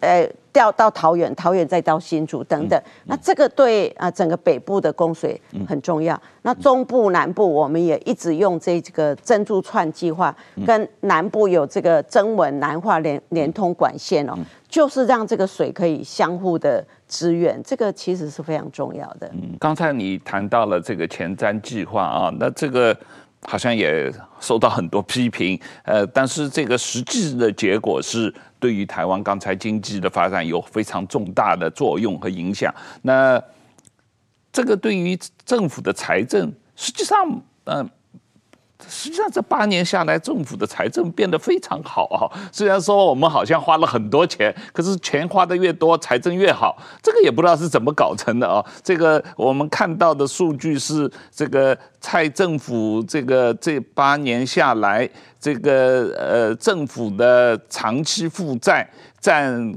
[0.00, 2.80] 呃调到桃园，桃园再到新竹等等。
[3.04, 6.20] 那这个对啊整个北部的供水很重要。
[6.42, 14.34] 那中部南部我们也一直用这个珍珠串计划，跟南部有这个增文南化连连通管线哦，
[14.68, 19.28] 就是让这个水可以相互的支援，这个其实是非常重要的。
[19.32, 22.96] 嗯，刚才你谈到了这个前瞻计划啊，那这个。
[23.44, 32.74] 好像也受到很多批评，呃，但是这个实际的结果是对于台湾刚才经济的发展有非常重大的作用和影响。
[33.02, 33.42] 那
[34.52, 37.16] 这个对于政府的财政，实际上，
[37.64, 37.90] 嗯、呃。
[38.88, 42.30] 实际上这八年下来，政府的财政变得非常好啊。
[42.52, 46.76] 虽然说我们好像花了很多钱，可是钱花的越多，财政越好。
[47.02, 48.64] 这个也不知道是怎么搞成的啊。
[48.82, 55.08] 这个我们看到的数据是，这个蔡政府这个这八年下来，
[55.40, 58.88] 这个呃政府的长期负债
[59.20, 59.74] 占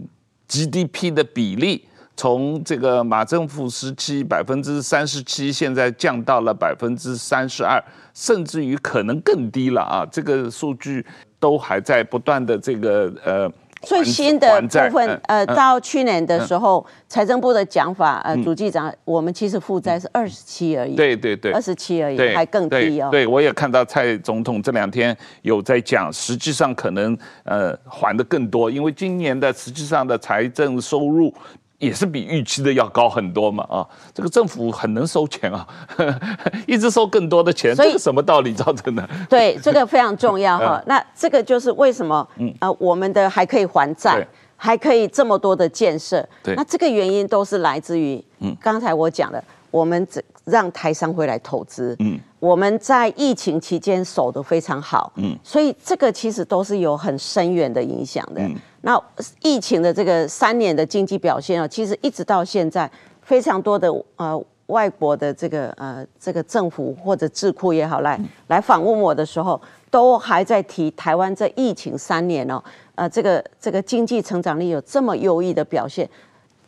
[0.47, 1.86] GDP 的比例，
[2.18, 7.82] 从这个马政府时期百分之三十七，现在降到了百分之三十二。
[8.13, 10.03] 甚至于可能更低了啊！
[10.11, 11.05] 这个数据
[11.39, 13.47] 都还在不断的这个呃
[13.84, 23.09] 最新的部分呃，到去年的时候，财政部的讲法呃，主计长，我们其实负债是二十七而已，对对对，二十七而已，还更低哦。
[23.11, 31.32] 对，我也看到蔡总统这两天有在讲，实际上可能呃还的更多，因为今年的实际上的财政收入。
[31.80, 33.86] 也是比预期的要高很多嘛啊！
[34.13, 35.67] 这个政府很能收钱啊，
[36.65, 39.07] 一直收更多的钱，这个什么道理造成的？
[39.30, 40.82] 对，这个非常重要哈。
[40.88, 42.28] 那这个就是为什么
[42.59, 46.28] 呃我们的还可以还债，还可以这么多的建设。
[46.43, 50.07] 对，那这个原因都是来自于嗯刚才我讲的，我们
[50.45, 51.95] 让台商回来投资。
[51.99, 55.11] 嗯，我们在疫情期间守得非常好。
[55.15, 58.41] 嗯，所以这个其实都是有很深远的影响的。
[58.81, 59.01] 那
[59.41, 62.89] 疫情的这个三年的经济表现啊，其实一直到现在，
[63.21, 69.59] 非常多的呃外国的这个呃这个政府或者智库也好，来来访问我的时候，
[69.89, 72.63] 都还在提台湾这疫情三年哦，
[72.95, 76.07] 呃这个这个经济成长力有这么优异的表现，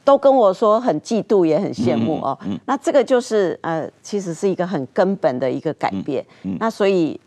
[0.09, 2.35] 都跟我说很嫉妒也很羡慕哦。
[2.65, 6.25] 那这个就是呃其实是一个很根本的一个改变。
[6.59, 7.19] 那所以。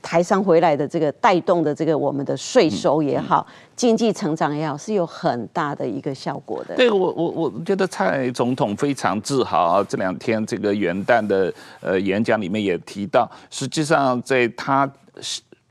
[0.00, 6.74] 台商回来的这个带动的这个我们的税收也好，经济成长也好，是有很大的一个效果的。
[6.76, 9.86] 对，我我我觉得蔡总统非常自豪啊！
[9.86, 11.52] 这两天这个元旦的
[11.82, 14.90] 呃演讲里面也提到，实际上在他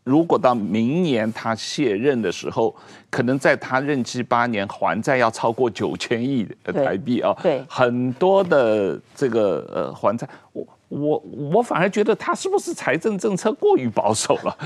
[0.08, 2.74] 如果到明年他卸任的时候，
[3.10, 7.36] 可能在他任期八年还债要超过九千亿台币啊！
[7.44, 10.66] 对，很多的这个呃还债我。
[10.90, 14.58] 我我反而觉得他是不是财政政策过于保守了？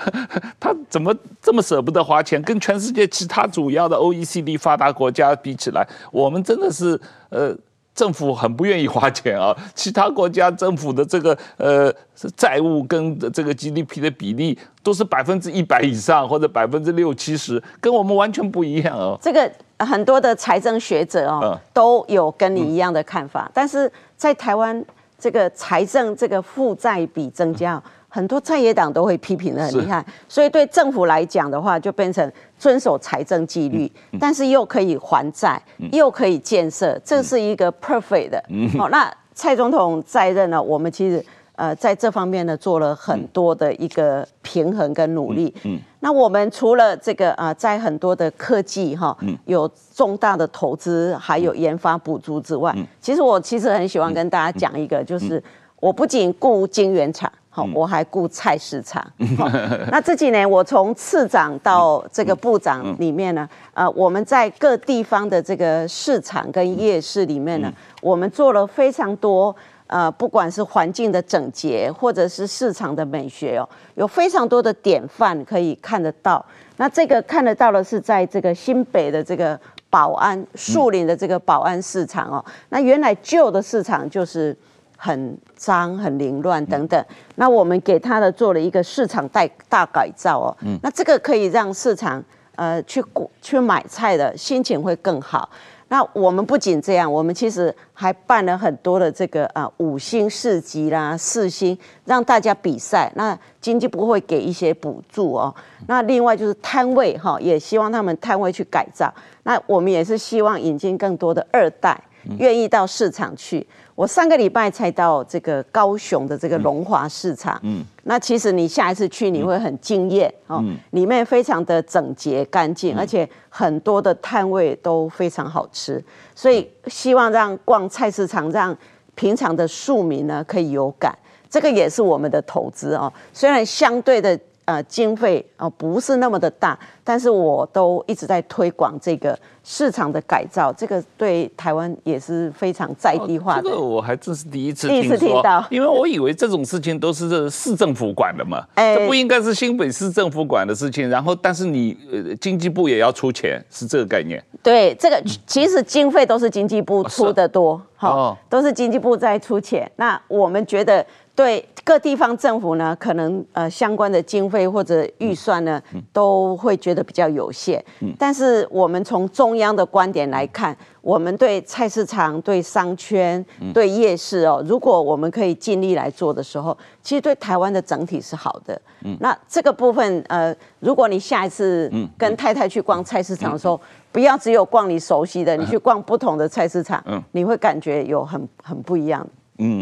[0.60, 2.42] 他怎么这么舍不得花钱？
[2.42, 7.56] 跟全世界其他主要的 OECD 发达国家比起来，我们真的是呃
[7.94, 9.56] 政府很不愿意花钱啊。
[9.74, 11.92] 其他国家政府的这个呃
[12.36, 19.18] 债务跟这个 GDP 的比例都是百分之一百以上或者百分之六七十，跟我们完全不一样哦。
[19.20, 24.84] 这个很多的财政学者哦都有跟你一样的看法，但是在台湾。
[25.18, 27.80] 这个财政这个负债比增加，
[28.14, 33.90] 很多在野党都会批评的很厉害，所以对政府来讲的话，就变成遵守财政纪律，
[34.20, 35.60] 但是又可以还债，
[35.92, 38.44] 又可以建设，这是一个 perfect 的。
[38.78, 41.24] 好，那蔡总统在任呢，我们其实。
[41.54, 45.54] 呃，在这方面呢，做了很多的一个平衡跟努力。
[45.64, 55.40] 嗯，那我们除了这个啊、呃，在很多的科技哈，有重大的投资，还有研发补助之外，其实我其实很喜欢跟大家讲一个，就是
[55.78, 59.06] 我不仅顾晶圆厂，好，我还顾菜市场。
[59.92, 69.54] 那这几年我从次长到这个部长里面呢，呃，我们在各地方的这个市场跟夜市里面呢，我们做了非常多。
[69.88, 76.42] 呃，不管是环境的整洁，或者是市场的美学哦，有非常多的典范可以看得到。
[76.78, 82.42] 那这个看得到的是在这个新北的这个保安树林的这个保安市场哦。
[82.70, 84.56] 那原来旧的市场就是
[85.04, 87.04] 很脏、很凌乱等等。
[87.34, 90.56] 那我们给他的做了一个市场大大改造哦。
[90.80, 92.22] 那这个可以让市场
[92.54, 93.04] 呃去
[93.40, 95.50] 去买菜的心情会更好。
[95.88, 103.12] 那我们不仅这样，我们其实还办了很多的这个啊五星市集啦、四星，让大家比赛。
[103.16, 105.54] 那经济部会给一些补助哦。
[105.88, 109.12] 那另外就是摊位哈，也希望他们摊位去改造。
[109.42, 112.00] 那我们也是希望引进更多的二代，
[112.38, 113.66] 愿意到市场去。
[113.94, 126.02] 我上个礼拜才到这个高雄的这个龙华市场，嗯，那其实你下一次去你会很惊艳哦，里面非常的整洁干净，而且很多的摊位都非常好吃，
[126.34, 128.76] 所以希望让逛菜市场让
[129.14, 131.16] 平常的庶民呢可以有感，
[131.50, 134.38] 这个也是我们的投资哦，虽然相对的。
[134.64, 143.62] 呃，经费哦不是那么的大，但是我都一直在推广这个市场的改造，这个对台湾也是非常在地化的。
[143.62, 151.08] 哦、这个我还真是第一次第一次听到，因为我以为这种事情都是市政府管的嘛， 哎，这不应该是新北市政府管的事情。
[151.08, 154.42] 然后，但是你呃经济部也要出钱，是这个概念。
[154.62, 159.90] 对，这个其实经费都是经济部出的多，好、哦，都是经济部在出钱。
[159.96, 161.04] 那我们觉得。
[161.34, 167.82] 对各地方政府呢，可能呃相关的经费或者预算呢，都会觉得比较有限。
[168.18, 178.80] 但是我们从中央的观点来看，我们对菜市场、对商圈、对夜市哦，如果我们可以尽力来做的时候，其实对台湾的整体是好的。
[179.18, 183.80] 那这个部分呃，如果你下一次跟太太去逛菜市场的时候，
[184.12, 187.02] 不要只有逛你熟悉的，你去逛不同的菜市场，
[187.32, 189.26] 你会感觉有很很不一样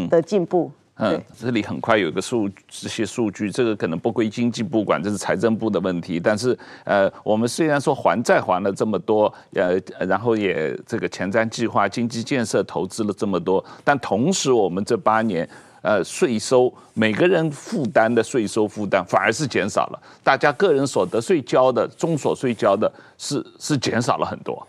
[0.09, 0.71] 的进步。
[1.03, 6.19] 嗯，这里很快有一个数这些数据，这个可能不归经济部管，这是财政部的问题。
[6.19, 15.49] 但是，呃，我们虽然说还债还了这么多，呃，然后也这个前瞻计划经济建设投资了这么多，但同时我们这八年，
[15.81, 24.67] 呃，税收每个人负担的税收负担反而是减少了，大家个人所得税交的、中所税交的是是减少了很多。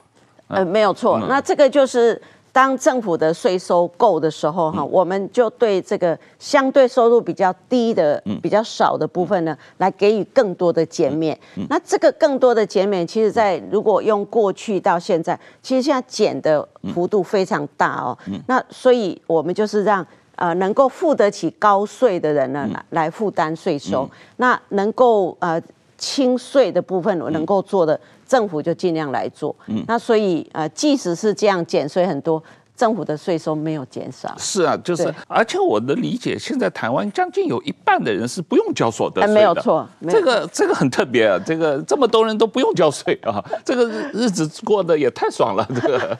[0.48, 2.18] 呃，没有错，那这个就是。
[2.52, 11.36] 当政府的税收够的时候，哈，我们就对这个相对收入比较低的、比较少的部分呢，来给予更多的减免。
[11.70, 18.16] 那这个更多的减免，其实，在如果用过去到现在，其实现在减的幅度非常大哦。
[18.46, 24.06] 那所以，我们就是让呃能够付得起高税的人呢，来来负担税收。
[24.36, 25.58] 那能够呃
[26.02, 27.98] 轻税的部分，我能够做的。
[28.24, 32.42] 政府就尽量来做，嗯，那所以呃，即使是这样减税很多，
[32.74, 34.34] 政府的税收没有减少。
[34.38, 43.84] 是啊，就是，而且我的理解，现在台湾将近有一半的人是不用交所得税的，没有错，这个这个很特别啊，这个这么多人都不用交税啊，这个
[44.14, 46.18] 日子过得也太爽了，这个。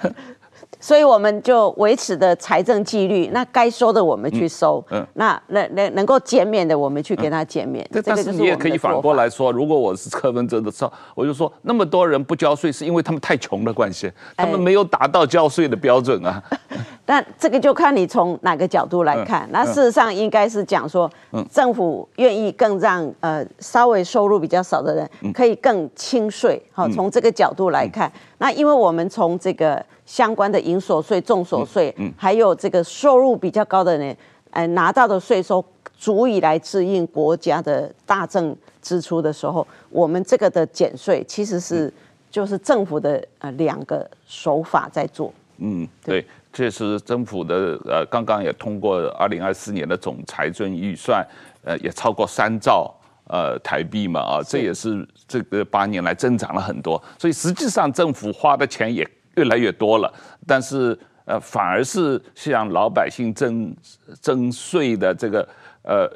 [0.84, 7.88] 所以我们就维持的财政纪律，那该收的我们去收，嗯，那那那能够减免的我们去给他减免。
[8.04, 16.42] 但是你也可以反过来说，如果我是柯文哲的时候，我就说那么多人不交税，是因为他们太穷的关系，他们没有达到交税的标准啊。
[17.06, 19.48] 但这个就看你从哪个角度来看。
[19.50, 21.10] 那事实上应该是讲说，
[21.50, 26.62] 政府愿意更让呃稍微收入比较少的人可以更轻税。
[26.72, 28.12] 好，从这个角度来看，
[28.44, 29.82] 那因为我们从这个。
[30.06, 34.14] 相关的营所税、重所税，嗯还有这个收入比较高的人，
[34.50, 35.64] 呃，拿到的税收
[35.96, 41.90] 足以来支应国家的大政支出的时候，我们这个的减税其实是
[42.30, 45.32] 就是政府的呃两个手法在做。
[45.56, 46.22] 嗯，对，
[46.52, 51.26] 这是政府的呃，刚刚也通过二零二四年的总财政预算，
[51.64, 52.94] 呃，也超过三兆
[53.28, 59.08] 呃台币嘛啊，这也是这个八年来增长了很多，所以实际上政府花的钱也。
[59.36, 60.14] 越来越多了，
[60.46, 63.74] 但是呃，反而是向老百姓征
[64.22, 65.48] 征税的这个
[65.82, 66.08] 呃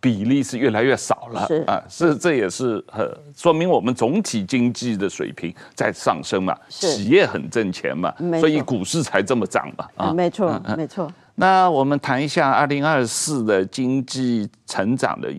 [0.00, 1.46] 比例是越来越少了。
[1.46, 1.62] 是。
[1.68, 11.08] 啊，是这也是很说明我们总体经济的水平在上升嘛，企业很挣钱嘛，所以股市才这么涨嘛啊，没错没错。
[11.36, 15.32] 那我们谈一下二零二四的经济成长的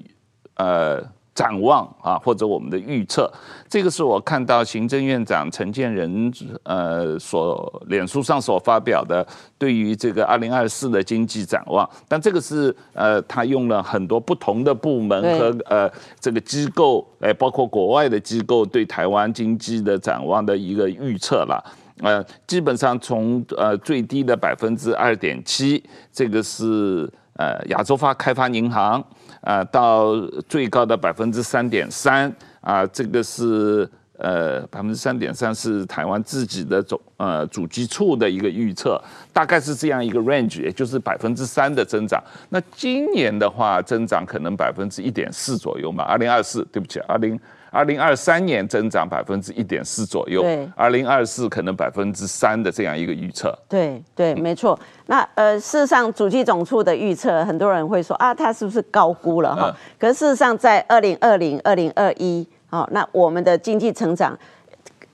[0.59, 1.03] 呃。
[1.35, 3.31] 展望啊，或者我们的预测，
[3.69, 6.29] 这个是我看到行政院长陈建仁
[6.63, 9.25] 呃所脸书上所发表的
[9.57, 15.89] 对于这个二零二四的经济展望，但这个是呃他用了很多不同的部门和呃
[16.19, 21.63] 这个机构，哎，包括国外的机构对台湾经济的展望的一个预测了，
[22.01, 25.81] 呃，基本上从呃最低的百分之二点七，
[26.11, 27.09] 这个是
[27.39, 29.01] 呃亚洲发开发银行。
[29.41, 30.19] 啊，到
[30.49, 32.29] 最高的百分之三点三
[32.59, 42.21] 啊，这个是呃百分之三点三是台湾自己的总呃主计处的一个预测，大概是这样一个 range，也就是百分之三的增长。
[42.49, 46.03] 那今年的话，增长可能百分之一点四左右嘛。
[46.03, 47.39] 二零二四，对不起，二零。
[47.71, 53.57] 二零二三年增长百分之一点四左右，对，二零二四可能百分之三的这样一个预测。
[53.67, 54.77] 对对，没错。
[55.05, 59.75] 那呃，事实上，主计总处的预测，很多人会说啊，它是不是高估了哈？
[59.99, 64.37] 可是事实上，在二零二零、二零二一，好，那我们的经济成长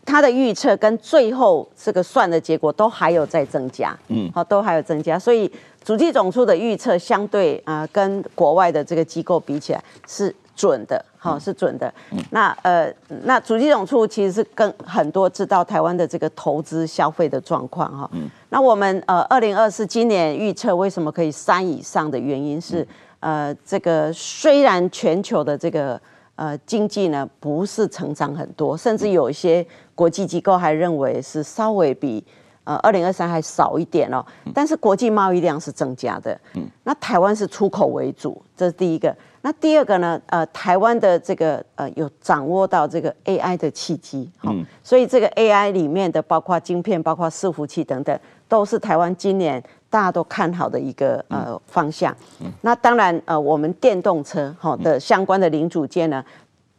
[0.06, 5.52] 它的预测跟最后这个算的结果都还有在增加，嗯，好，都还有增加，所以
[5.84, 11.94] 主计总处的预测相对啊、呃，跟国外的这个机构比起来是准的，好，是准的。
[12.12, 12.94] 嗯、那呃，
[13.24, 18.10] 那主计总处其实是跟很多知道台湾的这个投资消费的状况哈。
[18.14, 22.82] 嗯、那我们呃，二零二四今年预测为什么可以三以上的原因是，
[23.20, 26.00] 嗯、呃，这个虽然全球的这个
[26.36, 29.66] 呃经济呢不是成长很多，甚至有一些。
[29.96, 32.22] 国际机构还认为是稍微比
[32.66, 36.38] 呃二零二三还少一点哦，但是国际贸易量是增加的。
[36.56, 39.16] 嗯，那台湾是出口为主，这是第一个。
[39.42, 40.20] 那第二个呢？
[40.26, 52.12] 呃，台湾的这个呃有掌握到这个 AI 的契机，嗯，所以这个 AI 里面的包括晶片、包括伺服器等等，都是台湾今年大家都看好的一个呃方向。
[52.42, 56.24] 嗯，那当然呃，我们电动车哈的相关的零组件呢。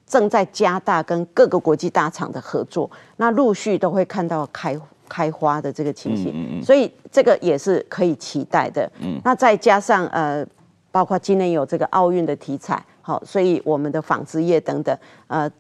[0.09, 4.79] 正在加大跟各个国际大厂的合作，那陆续都会看到开
[5.09, 8.91] 开花的这个情形，嗯嗯、所以这个也是可以期待的。
[9.01, 10.47] 嗯，那再加上呃，
[10.91, 14.97] 包括今年有这个奥运的题材，好，所以我们的纺织业等等，
[15.27, 15.51] 呃，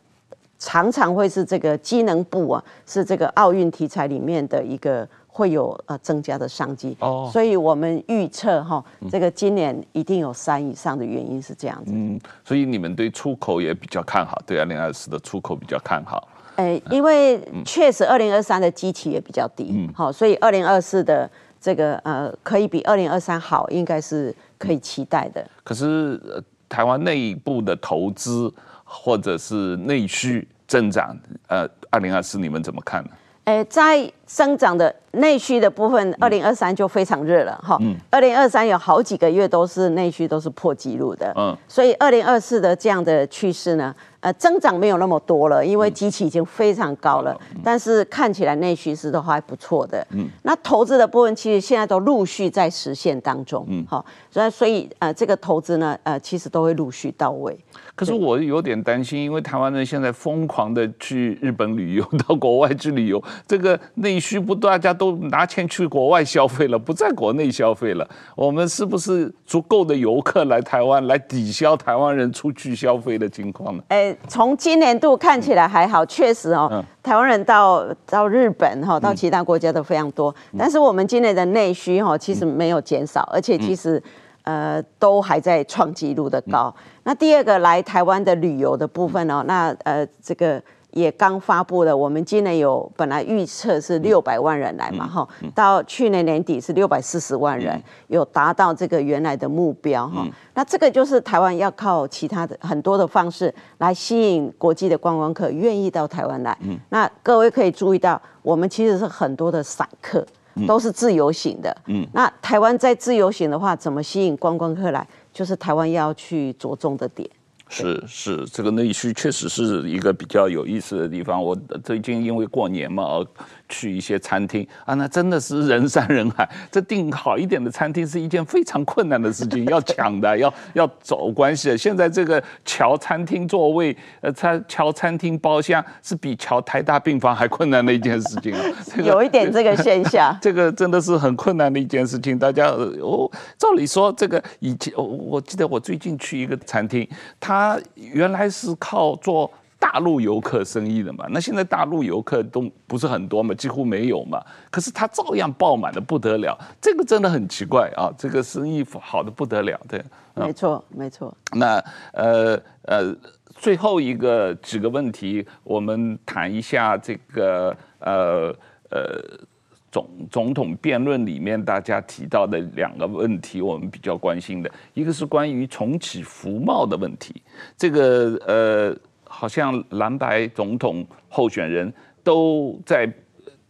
[0.59, 5.09] 常常会是这个机能部啊，是这个奥运题材里面的一个。
[5.37, 11.93] 会有呃增加的商机哦，所以我们预测哈，这个今年一定有三以上的原因是这样子。
[11.95, 16.27] 嗯，所以你们对出口也比较看好，对二零二四的出口比较看好。
[16.57, 21.31] 哎，因为确实二零二三的基期也比较低，嗯，好，所以二零二四的
[21.61, 25.47] 这个呃可以比二零二三好，应该是可以期待的。
[25.63, 26.21] 可是
[26.69, 28.53] 台湾内部的投资
[28.85, 31.17] 或者是内需增长，
[31.49, 33.11] 呃，二零二四你们怎么看呢？
[33.45, 37.79] 哎，在生长的内需的部分，二零二三就非常热了哈。
[38.11, 47.39] 二零二三有好几个月都是内需都是破纪录的，嗯，所以二零二四的这样的趋势呢，呃，增长没有那么多了，因为基期已经非常高了。
[47.63, 50.05] 但是看起来内需是都还不错的。
[50.11, 53.65] 嗯，那投资的部分其实现在都陆续在实现当中。
[53.69, 57.57] 嗯，好，所以所以呃，这个投资呢，呃，其实都会陆续到位。
[57.95, 68.09] 可是我有点担心，因为台湾人现在疯狂的去日本旅游，到国外去旅游，这个内需不大家都拿钱去国外消费了，不在国内消费了。
[68.35, 73.83] 我们是不是足够的游客来台湾来抵消台湾人出去消费的情况呢？
[73.89, 80.35] 哎，从今年度看起来还好，确实哦，嗯、台湾人到到日本哈，到其他国家都非常多。
[80.53, 84.03] 嗯、但是我们今年的内需哈，其实没有减少，而且其实。
[84.47, 86.73] 呃，都还在创纪录的高。
[86.79, 90.63] 嗯、那第二个来台湾的旅游的部分哦，那呃，这个
[90.97, 91.95] 也刚发布了。
[91.95, 100.23] 我们今年有本来预测是六百万人来嘛，哈、嗯，到去年年底是六百四十万人，嗯、有达到这个原来的目标哈。
[100.25, 106.57] 嗯、那这个就是台湾要靠其他的很多的方式来吸引国际的观光客愿意到台湾来。
[106.63, 110.27] 嗯、那各位可以注意到，我们其实是很多的散客。
[110.67, 115.07] 都是自由行的，嗯，那台湾在自由行的话，怎么吸引观光客来？
[115.31, 117.29] 就是台湾要去着重的点。
[117.69, 121.43] 是是，这个内需确实是一个比较有意思的地方。
[121.43, 123.27] 我最近因为过年嘛，而
[123.69, 126.49] 去一些餐厅啊，那真的是人山人海。
[126.71, 131.77] 这订好一点的餐厅是一件非常困难的事情，要抢的， 要要走关系的。
[131.77, 138.55] 现在这个乔餐厅座位，呃，餐乔餐厅包厢是比乔台大病房还困难的一件事情。
[138.87, 142.39] 这个、有一点这个现象， 这个真的是很困难的一件事情。
[142.39, 147.09] 大家哦，照理说这个以前，我我记得我最近去一个餐厅，
[147.41, 147.57] 他。
[147.57, 160.03] 他原来是靠做大陆游客生意的嘛，那现在大陆游客都不是很多嘛，几乎没有嘛，可是他照样爆满的不得了，这个真的很奇怪啊，这个生意好的不得了，对，
[160.35, 161.35] 没错没错。
[161.53, 163.15] 那呃呃，
[163.57, 168.55] 最后一个几个问题，我们谈一下这个呃
[168.91, 169.47] 呃。
[169.93, 177.41] 总总统辩论里面，大家提到的两个问题，我们比较关心的，一个是关于重启服贸的问题。
[177.79, 178.95] 这个呃，
[179.37, 183.13] 好像蓝白总统候选人都在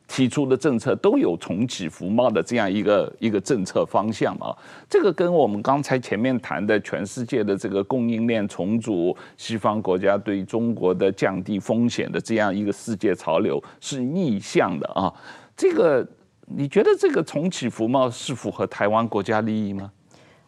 [0.07, 4.55] 提出的政策都有重启服贸的这样一个一个政策方向啊。
[4.89, 15.13] 这个跟我们刚才前面谈的全世界的这个供应链重组、西方国家对中国的降低风险的这样一个世界潮流是逆向的啊。
[15.57, 16.07] 这个。
[16.49, 19.91] 你觉得这个重启服贸是符合台湾国家利益吗？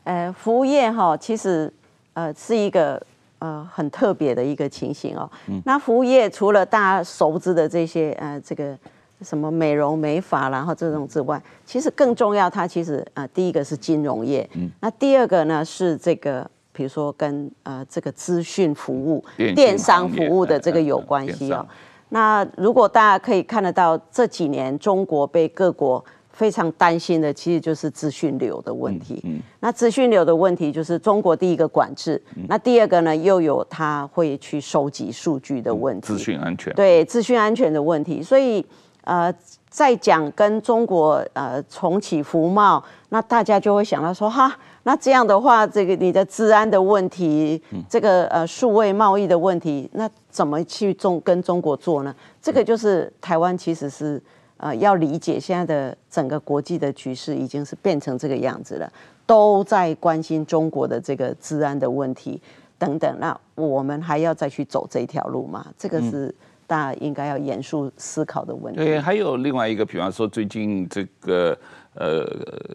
[0.04, 1.74] 呃，服务业哈，其实
[2.12, 3.04] 呃是一个
[3.38, 5.30] 呃很特别的一个情形哦。
[5.48, 5.60] 嗯。
[5.64, 8.76] 那服务业除了大家熟知的这些呃这个
[9.22, 14.70] 什么美容美发然后这种之外，其实更重要，它其实呃第一个是金融业，嗯。
[14.80, 19.24] 那第二个呢是这个比如说跟呃这个资讯服务、
[19.56, 21.66] 电商服务的这个有关系哦。
[22.10, 26.02] 那如果大家可以看得到这几年中国被各国
[26.38, 29.20] 非常担心的，其实就是资讯流的问题。
[29.24, 36.06] 嗯，嗯那资讯流的问题就是中国第一个管制，嗯、那第二个呢，又有他会去收集数据的问题。
[36.06, 36.72] 资讯安全。
[36.74, 38.22] 对，资讯安全的问题。
[38.22, 38.64] 所以，
[39.02, 39.34] 呃，
[39.68, 52.14] 在讲跟中国呃重启服贸，那大家就会想到说，哈，那这样的话，这个你的治安的问题，嗯、这个呃数位贸易的问题，那怎么去中跟中国做呢？
[52.40, 54.22] 这个就是台湾其实是。
[54.58, 58.92] 呃，要理解现在的整个国际的局势已经是变成这个样子了，
[59.24, 62.40] 都在关心中国的这个治安的问题
[62.76, 63.16] 等等。
[63.18, 65.66] 那我们还要再去走这条路吗？
[65.78, 66.34] 这个是
[66.66, 68.80] 大家应该要严肃思考的问题。
[68.80, 71.56] 对，还有另外一个，比方说最近这个
[71.94, 72.26] 呃，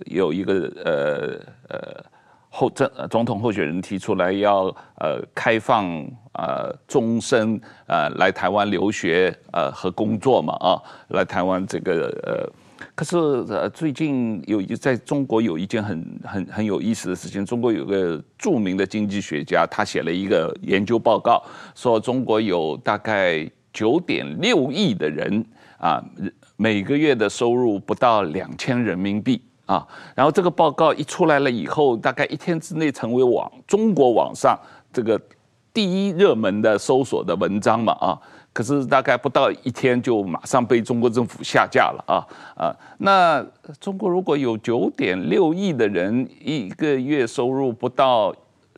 [0.05, 0.53] 有一个
[0.83, 2.03] 呃呃
[2.53, 4.65] 候政总统候选人提出来要
[4.99, 6.05] 呃开放。
[6.35, 12.49] 呃，终身呃来台湾留学呃和工作嘛啊，来台湾这个呃，
[12.95, 13.15] 可是
[13.53, 21.39] 呃最近有一在中国有一件很很很有意思的事情，中国有个著名的经济学家，他写了一个研究报告，
[21.75, 25.45] 说中国有大概九点六亿的人
[25.77, 26.03] 啊，
[26.57, 34.57] 每个月的收入不到两千人民币啊，然后这个报告一出来了以后，大概一天之内成为网中国网上
[34.91, 35.19] 这个。
[35.75, 38.13] 第一热门的搜索的文章嘛啊，
[38.53, 42.21] 可是大概不到一天就马上被中国政府下架了啊
[42.55, 42.75] 啊！
[42.99, 43.43] 那
[43.79, 48.31] 中国如果有九点六亿的人，一个月收入不到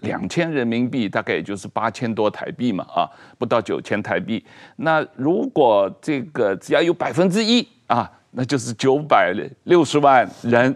[0.04, 3.04] 两千人民币，大概也就是八千多台币嘛啊，
[3.38, 4.42] 不到九千台币。
[4.78, 9.34] 那如果这个只要有百分之一啊，那就是九百
[9.64, 10.76] 六十万人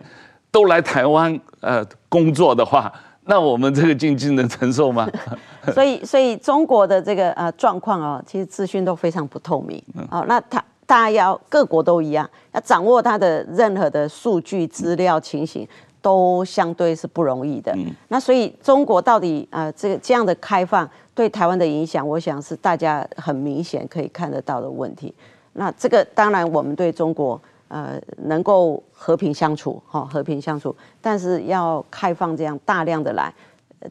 [0.51, 2.91] 都来台湾呃工作的话。
[3.25, 5.07] 那我们这个经济能承受吗？
[5.71, 9.79] 所以，所以中国的这个呃状况哦，其实资讯都非常不透明。
[10.09, 10.57] 好，那他
[10.87, 15.67] 大家要各国都一样，要掌握它的任何的数据资料情形，
[16.01, 17.71] 都相对是不容易的。
[18.07, 25.13] 那所以中国到底呃这个这样的开放对台湾的影响，我想是大家很明显可以看得到的问题。
[25.53, 27.39] 那这个当然我们对中国。
[27.71, 33.31] 呃，能够和平相处，哈，和平相处，但是要开放这样大量的来，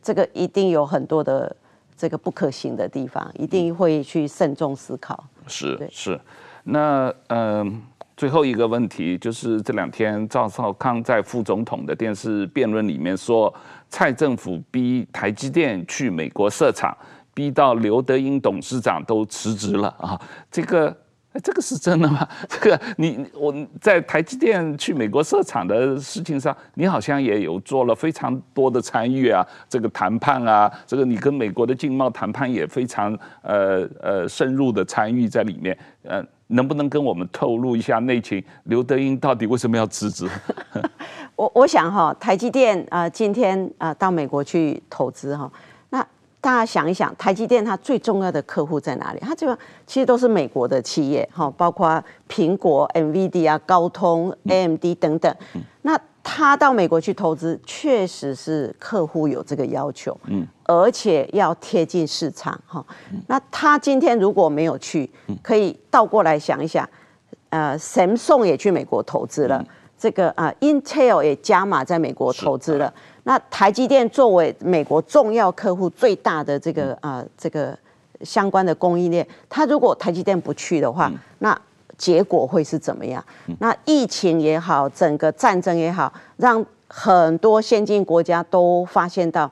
[0.03, 1.55] 这个一定有很多的
[1.97, 5.23] 这个不可行的地方，一定会去慎重思考。
[5.47, 6.21] 是是，
[6.65, 7.73] 那嗯、呃，
[8.17, 13.55] 最后一个问题就是这两天赵少康在副总统的电视辩论里面说，
[13.89, 16.93] 蔡政府逼台积电去美国设厂，
[17.33, 20.97] 逼到刘德英董事长都辞职了啊，这个。
[21.43, 22.27] 这个是真的吗？
[22.49, 38.43] 这个你我在台积电去美国设厂的事情上，你好像也有做了非常多的参与啊，这个谈判啊，这个你跟美国的经贸谈判也非常呃呃深入的参与在里面，呃，能不能跟我们透露一下内情？
[38.65, 40.29] 刘德英到底为什么要辞职？
[41.37, 45.51] 我我想哈，台积电啊、今天啊、到美国去投资哈。
[46.49, 49.21] 大家想一想，台积电它最重要的客户在哪里？
[49.21, 55.37] 它这个其实都是美国的企业，哈，包括苹果、NVIDIA、高通、AMD 等等。
[55.83, 62.83] 那他到美国去投资，确实是客户有这个要求，嗯，而且要贴近市场，哈。
[63.27, 65.11] 那他今天如果没有去，
[65.43, 66.89] 可以倒过来想一想，
[67.51, 69.63] 呃，Samsung 也去美国投资了，
[69.99, 72.91] 这个啊，Intel 也加码在美国投资了。
[73.29, 77.79] 那台积电作为美国重要客户最大的这个啊、呃、这个
[78.23, 81.61] 相关的供应链，它如果台积电不去的话，那
[81.99, 83.23] 结果会是怎么样？
[83.61, 89.51] 那疫情也好，整个战争也好，让很多先进国家都发现到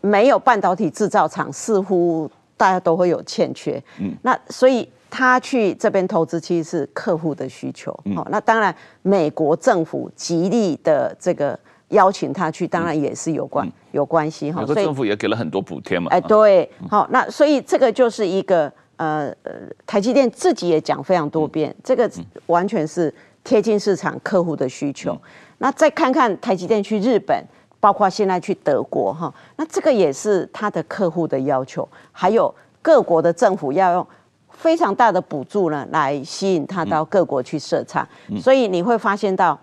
[0.00, 3.78] 没有半导体制造厂，似乎大家都会有欠缺。
[4.00, 7.92] 嗯，那所以他去这边投资，其实是客户的需求。
[8.16, 11.58] 好，那当然美国政府极力的这个。
[11.94, 14.60] 邀请他去，当然也是有关、嗯、有关系哈。
[14.60, 16.10] 美国政府也给了很多补贴嘛。
[16.10, 19.52] 哎，对，好，那所以这个就是一个呃呃，
[19.86, 22.10] 台积电自己也讲非常多遍，嗯、这个
[22.46, 25.12] 完全是贴近市场客户的需求。
[25.12, 25.20] 嗯、
[25.58, 27.42] 那再看看台积电去日本，
[27.80, 31.88] 包括现在去德国哈，那这个也是他的客户的要求。
[32.12, 34.06] 还有各国的政府要用
[34.50, 38.06] 非常大的补助呢，来吸引他到各国去设厂。
[38.28, 39.58] 嗯、所以你会发现到。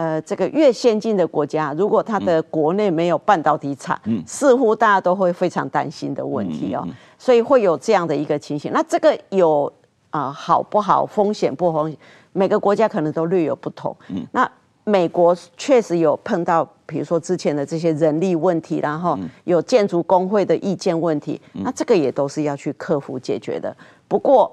[0.00, 6.80] 呃，这个越先进的国家，如果它的国内没有半导体厂，嗯、似乎大家都会非常担心的问题哦。
[6.86, 8.72] 嗯嗯嗯、所以会有这样的一个情形。
[8.72, 9.70] 那这个有
[10.08, 11.04] 啊、呃，好不好？
[11.04, 11.98] 风险不风险？
[12.32, 13.94] 每个国家可能都略有不同。
[14.08, 14.50] 嗯、那
[14.84, 23.76] 美国确实有碰到，比如说之前的这些人力问题，然后有建筑工会的意见问题，嗯、那这个也都是要去克服解决的。
[24.08, 24.50] 不过，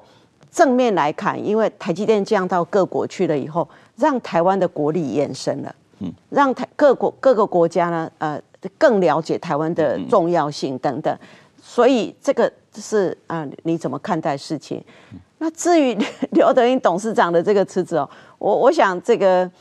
[0.52, 3.66] 正面来看，因为台积电降到各国去了以后，
[3.98, 8.42] 让台湾的国力延伸了，嗯，让台各国各个国家呢，呃，
[8.78, 11.18] 更了解台湾的重要性等等，
[11.62, 14.82] 所以这个是啊、呃，你怎么看待事情？
[15.40, 15.98] 那至于
[16.32, 19.52] 刘德英董事长的这个辞职哦，我我想这个。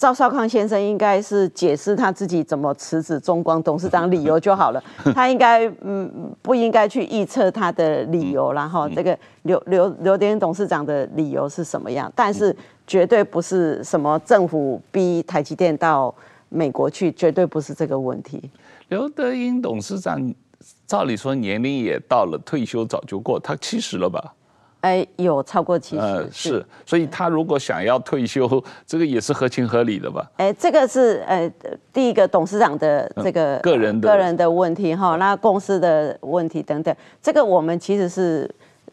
[0.00, 4.82] 赵少康先生应该是解释他自己怎么辞职中光董事长理由就好了，
[5.14, 16.14] 他应该嗯不应该去预测他的理由，然后这个刘刘刘德音董事长的理由是什么样，但是绝对不是什么政府逼台积电到
[16.48, 18.50] 美国去，绝对不是这个问题。
[18.88, 20.32] 刘德英董事长
[20.86, 24.32] 照理说年龄也到了，退休早就过，他七十了吧？
[24.80, 30.26] 哎，有超过七十，呃，是，所以他如果想要退休，这个也是合情合理的吧？
[30.38, 31.50] 哎，这个是呃
[31.92, 38.50] 第一个董事长的这个个人的个人的问题哈，那公司的问题等等，这个我们其实是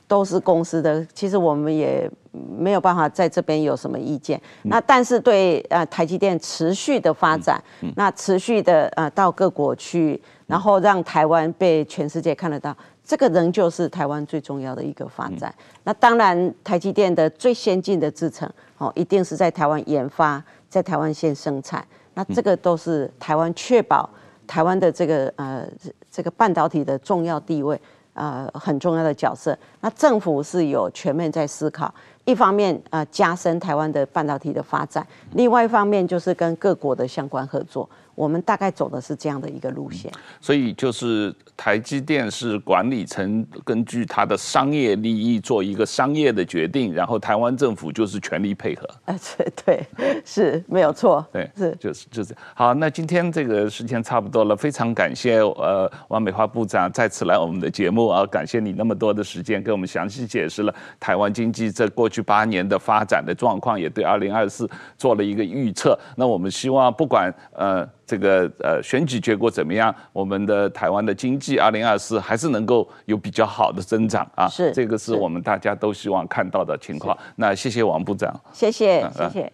[0.08, 2.10] 都是公司的，其实我们也
[2.58, 4.42] 没有办法在这边有什么意见。
[4.64, 7.64] 那但是对呃台积电持续的发展，
[7.96, 12.76] 那持续的呃到各国去，然后让台湾被全世界看得到。
[13.08, 15.54] 这个仍旧是台湾最重要的一个发展。
[15.84, 21.84] 那当然，台积电的最先进的制程哦，一定是在台湾研发，在台湾先生产。
[22.16, 24.10] 那这个都是台湾确保
[24.46, 25.66] 台湾的这个呃
[26.12, 27.80] 这个半导体的重要地位，
[28.14, 29.58] 呃很重要的角色。
[29.80, 31.94] 那政府是有全面在思考，
[32.26, 37.90] 一方面呃加深台湾的半导体的发展，另外一方面就是跟各国的相关合作。
[38.18, 40.12] 我们大概走的是这样的一个路线，
[40.42, 48.90] 所以就是台积电是管理层根据它的商业利益做一个商业的决定，然后台湾政府就是全力配合。
[49.06, 49.54] 哎，对
[49.96, 52.74] 对，是没有错，对，是就是就是好。
[52.74, 65.96] 那今天这个时间差不多了，非常感谢呃王美花部长再次来我们的节目啊，感谢你那么多的时间给我们详细解释了台湾经济这过去八年的发展的状况，也对二零二四做了一个预测。
[66.16, 67.88] 那我们希望不管呃。
[68.08, 69.94] 这个呃选举结果怎么样？
[70.14, 74.48] 我们的台湾的经济二零二四还是能够有比较好的增长啊！
[74.48, 77.16] 是，这个是我们大家都希望看到的情况。
[77.36, 79.54] 那谢谢王部长，谢谢谢谢。